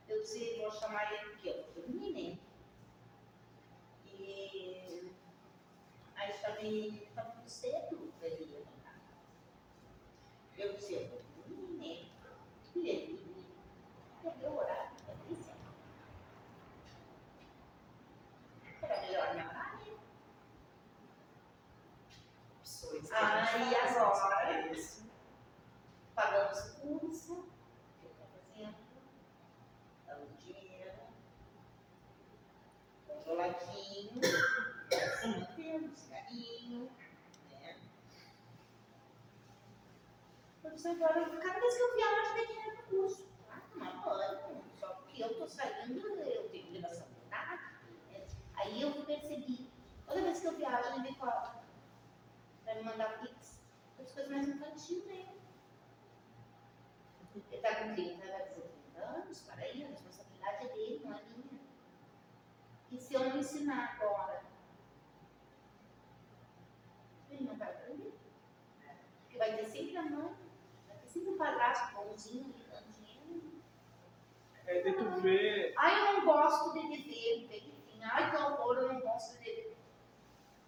[0.08, 2.38] Eu disse, vou chamar ele porque eu vou dormir, né?
[4.04, 5.10] E
[6.16, 9.00] aí chamei ele, estava muito cedo pra ele levantar.
[10.58, 12.10] Eu disse, eu vou dormir, né?
[12.74, 13.42] E ele dormiu.
[14.22, 15.54] Peguei o horário da polícia.
[18.82, 19.98] Era melhor minha mãe.
[22.60, 24.52] Opções que Ah, a gente e faz, agora?
[24.52, 25.10] é isso.
[26.14, 27.48] Pagamos o curso,
[28.00, 28.76] que eu estou fazendo,
[30.06, 30.92] dando dinheiro,
[33.08, 34.20] controladinho,
[35.24, 36.90] mantendo cigarrinho,
[37.50, 37.76] né?
[40.84, 43.28] Agora, cada vez que eu viajo, tem no curso.
[43.48, 47.80] Ah, tomar banho, só porque eu estou saindo, eu tenho obrigação de dar.
[48.10, 48.26] né?
[48.54, 49.70] Aí eu percebi,
[50.06, 51.62] toda vez que eu viajo, ele cobra
[52.64, 53.60] para me mandar pix.
[54.00, 55.28] As coisas mais infantis, né?
[57.34, 58.62] Ele está com 30, vai fazer
[58.94, 61.60] 30 anos, para aí, a responsabilidade é dele, não é minha.
[62.90, 64.42] E se eu não ensinar agora,
[67.30, 68.12] ele não vai aprender.
[69.22, 70.41] Porque vai ter sempre a mãe,
[71.12, 72.54] vai ter sempre o padrasto bonzinho,
[72.90, 73.52] dinheiro.
[74.66, 78.00] É de tu ver, Ai, eu não gosto de dever, enfim.
[78.02, 79.76] Ai, que horror, eu não gosto de dever.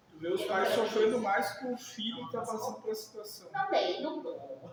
[0.09, 3.49] tu vê os pais sofrendo mais com o filho que está passando por essa situação.
[3.49, 4.71] Também, não dou.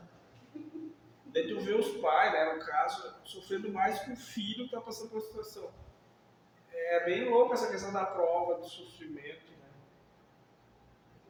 [1.26, 4.80] Daí tu vê os pais, né, no caso, sofrendo mais com o filho que está
[4.80, 5.70] passando por essa situação.
[6.70, 9.68] É bem louco essa questão da prova, do sofrimento, né?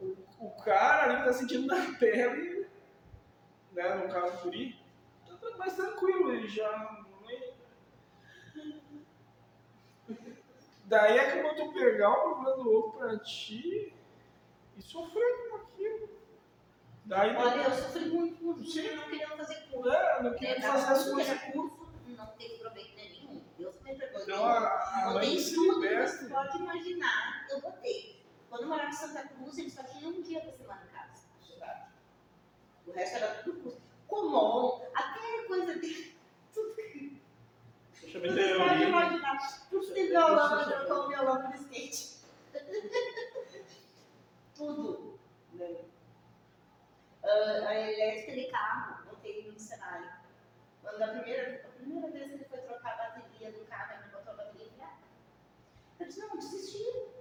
[0.01, 2.52] O, o cara ali que tá sentindo na pele,
[3.73, 4.79] né, no caso do guri,
[5.27, 7.03] tá mais tranquilo, ele já...
[10.85, 13.93] Daí é que eu vou tu pegar o problema do outro pra ti
[14.77, 16.09] e sofrer com aquilo.
[17.05, 18.95] Daí Olha, eu sofri muito com Sim.
[18.95, 19.89] não queria fazer curso.
[19.89, 21.41] É, não queria fazer as coisas.
[21.51, 23.43] curso, não tem proveito nenhum.
[23.57, 24.21] Deus me perdoe.
[24.23, 28.23] Então a, a Botei tudo que você pode imaginar, eu botei.
[28.49, 30.92] Quando eu morava em Santa Cruz, eles só tinham um dia da semana.
[32.87, 33.81] O resto era tudo curso.
[34.07, 36.15] Comum, até coisa de.
[36.53, 37.21] Tudo que
[38.01, 39.67] Deixa eu me imaginar.
[39.69, 42.13] Tudo de violão, eu trocou o violão por skate.
[44.55, 45.19] tudo.
[45.53, 45.75] né?
[47.23, 50.11] Ah, a elétrica de carro, botei no cenário.
[50.81, 54.11] Quando a primeira, a primeira vez que ele foi trocar a bateria do carro, ele
[54.11, 54.97] botou a bateria virada.
[55.99, 57.12] Eu disse, não, desisti.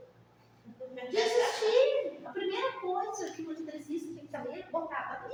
[1.10, 2.24] Desisti.
[2.24, 5.28] A primeira coisa que um eletricista tem que saber é botar a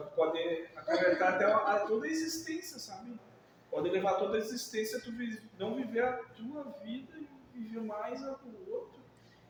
[0.00, 3.18] que pode acarretar até a, toda a existência, sabe?
[3.70, 5.12] Pode levar toda a existência tu
[5.58, 7.28] não viver a tua vida e
[7.58, 9.00] viver mais a do outro.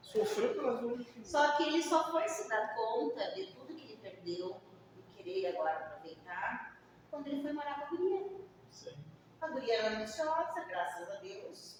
[0.02, 3.98] Sofrer pelas que Só que ele só foi se dar conta de tudo que ele
[4.02, 4.60] perdeu
[4.96, 6.76] e querer agora aproveitar
[7.10, 8.26] quando ele foi morar com a guria.
[8.70, 8.96] Sim.
[9.40, 11.78] A guria era ambiciosa, graças a Deus.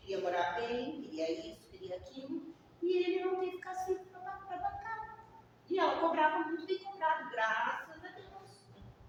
[0.00, 2.54] Queria morar bem, queria isso, queria aquilo.
[2.80, 5.26] E ele não teve cacife para bancar.
[5.68, 8.32] E ela cobrava muito bem cobrado, graças a Deus.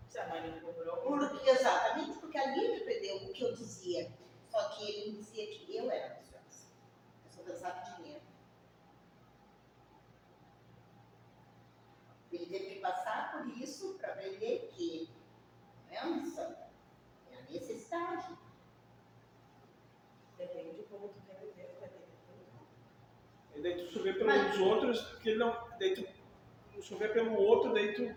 [0.07, 4.11] Se a mãe não cobrou, Porque, exatamente, porque ali dependeu o que eu dizia.
[4.49, 6.67] Só que ele dizia que eu era ambiciosa.
[7.25, 8.23] Eu só pensava em dinheiro.
[12.31, 15.09] Ele teve que passar por isso para aprender que
[15.87, 16.55] não é a ambição,
[17.31, 18.37] é a necessidade.
[20.37, 22.65] depende de como tu quer viver, vai ter que cuidar.
[23.55, 24.17] E daí tu sofrer
[24.53, 25.67] pelos Mas- outros, porque ele não.
[25.79, 28.15] Daí tu sofrer pelo outro, daí tu.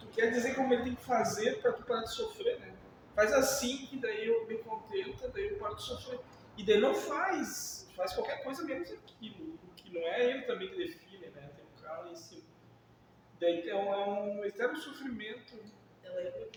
[0.00, 2.74] Tu quer dizer como ele tem que fazer pra tu parar de sofrer, né?
[3.14, 6.20] Faz assim que daí eu me contenta, daí eu paro de sofrer.
[6.56, 7.88] E daí não faz.
[7.96, 9.58] Faz qualquer coisa menos aquilo.
[9.76, 11.50] Que não é ele também que define, né?
[11.56, 12.42] Tem um cara lá em cima.
[13.40, 15.54] Daí é um, é um eterno sofrimento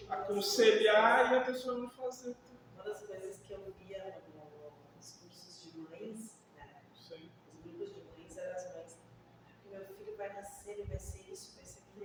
[0.10, 2.36] aconselhar e a pessoa não fazer.
[2.74, 7.30] Uma das coisas que eu via no- nos cursos de mães, né, Isso aí.
[7.54, 9.00] os grupos de mães, eram as mães.
[9.00, 11.56] "Ah, Meu filho vai nascer, ele vai ser isso,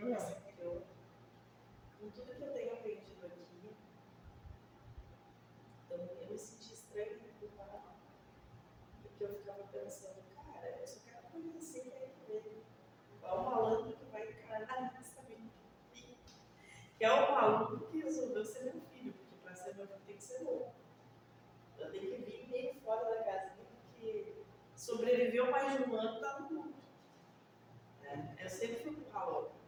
[0.04, 0.10] Com
[2.10, 3.74] tudo que eu tenho aprendido aqui,
[5.90, 7.94] eu, eu me senti estranha e culpada.
[9.00, 11.90] Porque eu ficava pensando, cara, eu só quero conhecer
[12.28, 12.62] ele.
[13.18, 15.50] Qual o malandro que vai encarar nessa vida?
[16.98, 20.16] Que é o maluco que resolveu ser meu filho, porque para ser meu filho tem
[20.18, 20.74] que ser louco.
[21.78, 24.34] Eu tenho que vir meio fora da casinha, porque
[24.76, 26.74] sobreviveu mais de um ano tá no mundo.
[28.02, 28.36] Né?
[28.38, 29.10] Eu sempre fui louca.
[29.10, 29.63] Nunca fui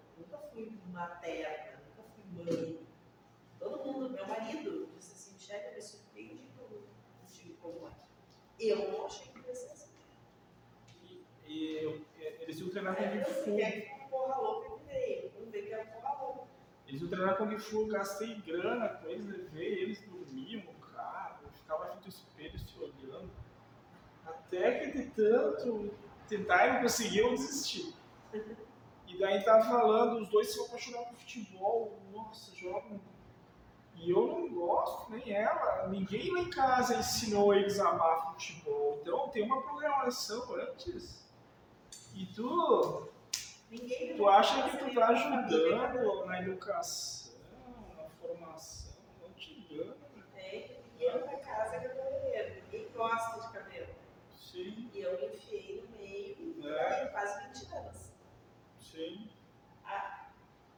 [0.96, 2.86] materna, nunca fui mãe.
[3.58, 6.82] Todo mundo, meu marido, disse assim, Michelle, me surpreende como
[7.20, 7.92] contigo como é.
[8.58, 9.90] Eu não achei que ia ser assim.
[11.04, 12.04] E, e eu-
[12.40, 13.50] eles iam treinar É, Kung você Fu.
[13.94, 15.30] uma porra louca que veio.
[15.34, 16.46] Vamos ver que é uma porra louca.
[16.86, 21.50] Eles iam treinar Kung Fu, gastei grana com eles, levei eles dormiam no carro, eu
[21.52, 23.30] ficava frente ao espelho se olhando.
[24.24, 25.94] Até que de tanto
[26.28, 27.94] tentar e não conseguir, eu desisti.
[29.16, 33.00] E daí tava falando, os dois se apaixonaram por futebol, nossa, jogam.
[33.94, 35.88] E eu não gosto, nem ela.
[35.88, 38.98] Ninguém lá em casa ensinou eles a amar futebol.
[39.00, 41.24] Então tem uma programação antes.
[42.14, 43.08] E tu
[43.70, 47.32] Ninguém Tu acha que tu tá ajudando na educação,
[47.96, 48.92] na formação,
[49.22, 49.96] não te engana.
[50.14, 50.22] né?
[50.34, 52.62] Tem, ninguém na casa é cabeleireiro.
[52.64, 53.94] Ninguém gosta de cabelo.
[54.36, 57.06] Sim, E eu me enfiei no meio É.
[57.06, 58.12] quase 20 anos.
[58.78, 59.30] sim.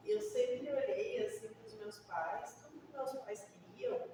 [0.05, 0.21] Eu
[0.69, 4.09] sempre olhei assim para os meus pais, tudo que meus pais queriam,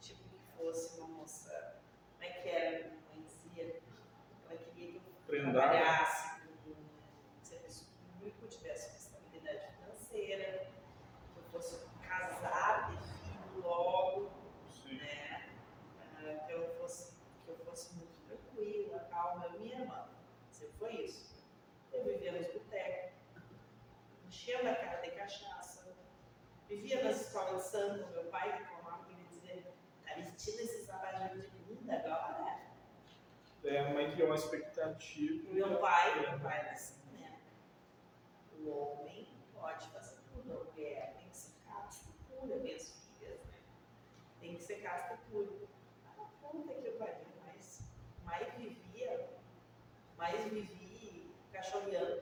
[0.00, 1.80] tipo que fosse uma moça,
[2.12, 3.80] como é que era, mãe dizia,
[4.48, 5.52] ela queria que eu Prendar.
[5.52, 10.66] trabalhasse com um serviço público, tivesse uma estabilidade financeira,
[11.32, 14.30] que eu fosse casar, ter filho logo,
[14.68, 14.98] Sim.
[14.98, 15.50] né?
[16.18, 17.14] Ah, que eu fosse
[17.44, 20.08] que eu fosse muito tranquila, calma, minha irmã.
[20.50, 21.44] Sempre foi isso.
[21.92, 23.12] Eu vivia nos botecos,
[24.26, 24.95] enchendo a cara
[26.68, 29.72] vivia nas escolas de samba, meu pai reclamava que ele dizia,
[30.04, 32.66] tá vestindo esses abajures de linda agora?
[33.64, 35.52] É, a mãe criou uma expectativa.
[35.52, 37.40] Meu pai, meu pai era assim, né?
[38.60, 43.40] O homem pode fazer tudo, a mulher tem que ser casta e pura, minhas filhas,
[43.40, 43.58] né?
[44.40, 45.50] Tem que ser casta e pura.
[46.06, 47.82] Ah, puta que eu pariu, mas
[48.24, 49.30] mais vivia,
[50.16, 52.20] mais vivi cachorreando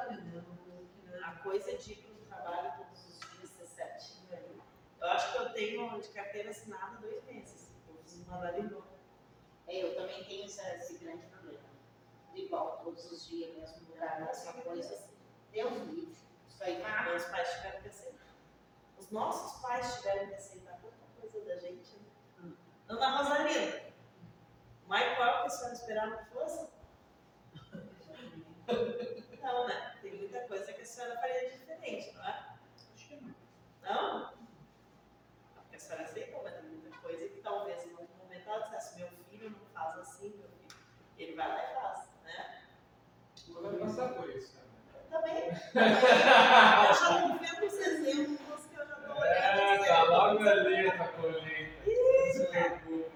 [0.00, 0.44] Personalidade, né?
[1.12, 4.62] É- a coisa de ir para o trabalho todos os dias, ser certinho ali.
[5.00, 7.70] Eu acho que eu tenho de carteira assinada dois meses.
[7.88, 8.86] Eu preciso mandar de novo.
[9.66, 11.68] É, eu também tenho esse, esse grande problema.
[12.34, 15.08] Igual, todos os dias, mesmo lugar, mesma coisa.
[15.52, 16.16] Deus me livre.
[16.48, 18.26] Isso aí, ah, Meus pais tiveram que aceitar.
[18.98, 21.96] Os nossos pais tiveram que aceitar tanta coisa da gente.
[22.38, 22.52] Né?
[22.86, 23.82] Dona Rosalina,
[24.86, 26.68] Michael, que a senhora esperava que fosse?
[29.42, 29.94] Não, né?
[30.02, 32.46] Tem muita coisa que a senhora faria diferente, não é?
[32.94, 33.34] Acho que não.
[33.82, 34.32] Não?
[35.54, 38.98] Porque a senhora aceitou, mas tem muita coisa que talvez em outro momento ela dissesse,
[38.98, 40.80] meu filho não faz assim, meu filho.
[41.18, 42.62] Ele vai lá e faz, né?
[43.60, 44.62] Vai passar por isso, né?
[44.94, 45.48] Eu também.
[45.74, 49.26] Eu já estou vendo os exemplos que eu já estou olhando.
[49.26, 51.82] É, tá logo ali, tá colheita.
[52.32, 53.10] Se preocupa.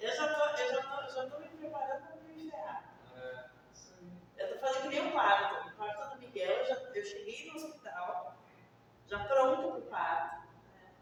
[0.00, 2.94] Eu já tô, eu já tô, já tô me preparando para me enfiar.
[3.16, 4.10] É, isso aí.
[4.38, 5.68] Eu tô fazendo que nem o parto.
[5.68, 8.34] O parto do Miguel, eu, já, eu cheguei no hospital,
[9.06, 10.46] já pronto pro parto.
[10.74, 10.92] né?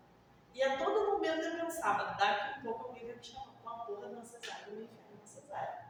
[0.55, 3.85] E a todo momento eu pensava, daqui a pouco alguém vai me chamar com uma
[3.85, 5.89] porra de uma cesárea, eu me enfiar numa cesárea.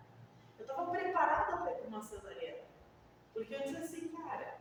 [0.58, 2.68] Eu tava preparada para ir para uma cesariana.
[3.32, 4.58] Porque eu disse assim, cara,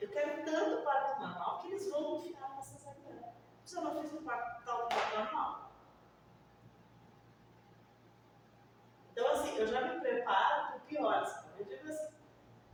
[0.00, 3.34] eu quero tanto parto normal que eles vão me enfiar numa cesariana.
[3.64, 5.70] Se eu não fiz um parto tal normal.
[9.12, 11.26] Então, assim, eu já me preparo para o pior.
[11.26, 11.60] Sabe?
[11.60, 12.09] Eu digo assim,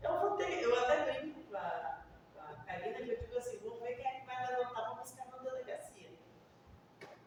[0.06, 2.02] eu vou ter, eu até brinco com a,
[2.34, 4.94] com a Karina, que eu digo assim, vamos ver quem é que vai levantar para
[4.94, 6.10] buscar na delegacia.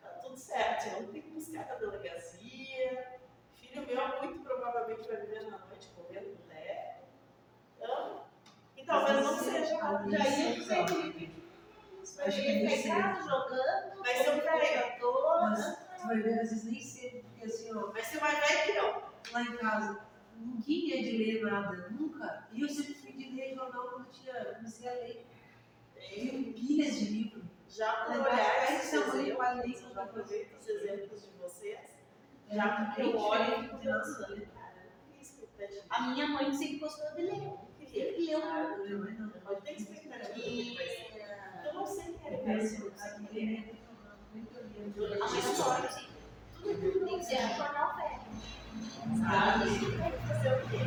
[0.02, 3.20] Tá tudo certo, eu não tenho que buscar na delegacia.
[3.56, 7.06] Filho meu, muito provavelmente vai viver na noite correndo teto.
[7.78, 8.26] Então,
[8.76, 10.06] e talvez não seja nada
[12.26, 14.40] Acho que ele nem fica em casa jogando, Vai ser um
[16.00, 18.78] tu vai ver, às vezes nem sempre, porque assim, ó, Vai ser mais velho que
[18.78, 19.04] eu.
[19.32, 20.00] lá em casa,
[20.40, 22.48] ninguém é de ler nada, nunca.
[22.52, 25.26] E eu sempre fui de ler jornal quando eu tinha, comecei a ler.
[25.96, 27.44] Tenho pilhas de livro.
[27.68, 31.80] Já por Legal, olhar esses ler exemplos, eu já aproveito os exemplos de vocês.
[32.50, 33.98] É, Já porque eu olho e eu queria
[35.22, 35.86] expectativa.
[35.90, 37.54] A minha mãe sempre gostou de ler.
[37.94, 39.30] Eu E eu não, não.
[39.30, 41.10] Pode ter expectativa do que vai ser.
[41.64, 42.92] E Eu Eu é vai penso, ser, eu
[43.40, 43.74] é.
[44.34, 45.24] muito livro.
[45.24, 45.42] a minha
[45.88, 46.08] assim,
[46.64, 48.19] tudo tem que ser jornal velho.
[49.20, 49.70] Sabe?
[50.28, 50.78] Fazer o quê?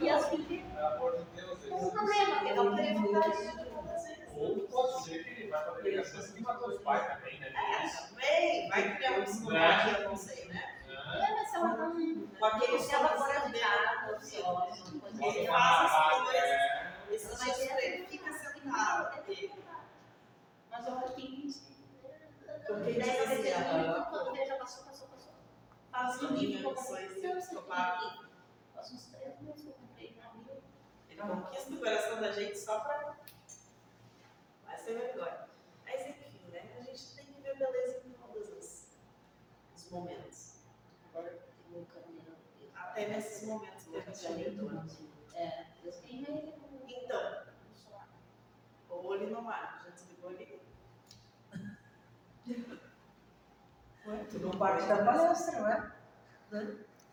[0.00, 3.36] E as filhas, Pelo amor de Deus, com um eles- problema, Eu não queria vontade
[3.36, 7.06] de fazer Ou pode ser que ele vai pra delegacia assim que matou os pais
[7.06, 7.52] também, né?
[7.54, 8.08] É, Isso.
[8.08, 10.76] também, vai criar um psicologia, eu não sei, né?
[10.88, 10.92] É.
[10.92, 12.26] É, mas ela não.
[12.38, 15.46] Com aquele Se ela som for dele, ajudada, ansiosa, uma coisa Ele assim.
[15.46, 16.50] faz Ah, essas coisas.
[16.50, 16.92] é.
[17.68, 19.20] Pra ele fica sentado.
[19.28, 19.52] Ele
[20.70, 21.62] Mas eu acho que
[22.66, 25.08] Porque Daí diz eu assim, vejo, ah, quando vejo, passou, passou,
[25.92, 26.28] Não, isso
[27.52, 28.28] psicopata.
[28.74, 30.56] Faz uns três meses que eu comprei na minha.
[31.10, 33.16] Ele conquista o coração da gente só pra.
[34.64, 35.48] Vai ser vergonha.
[35.84, 36.76] Mas enfim, né?
[36.78, 38.86] A gente tem que ver beleza em todos os,
[39.76, 40.60] os momentos.
[41.12, 42.36] Tem um caminho.
[42.74, 44.70] Até nesses momentos que a gente lidou.
[45.34, 46.22] É, Deus tem.
[46.88, 47.42] Então,
[48.88, 49.82] o olho no mar.
[49.84, 50.62] Já desligou ali?
[54.06, 55.92] Ué, Tu não parte da palestra, não é?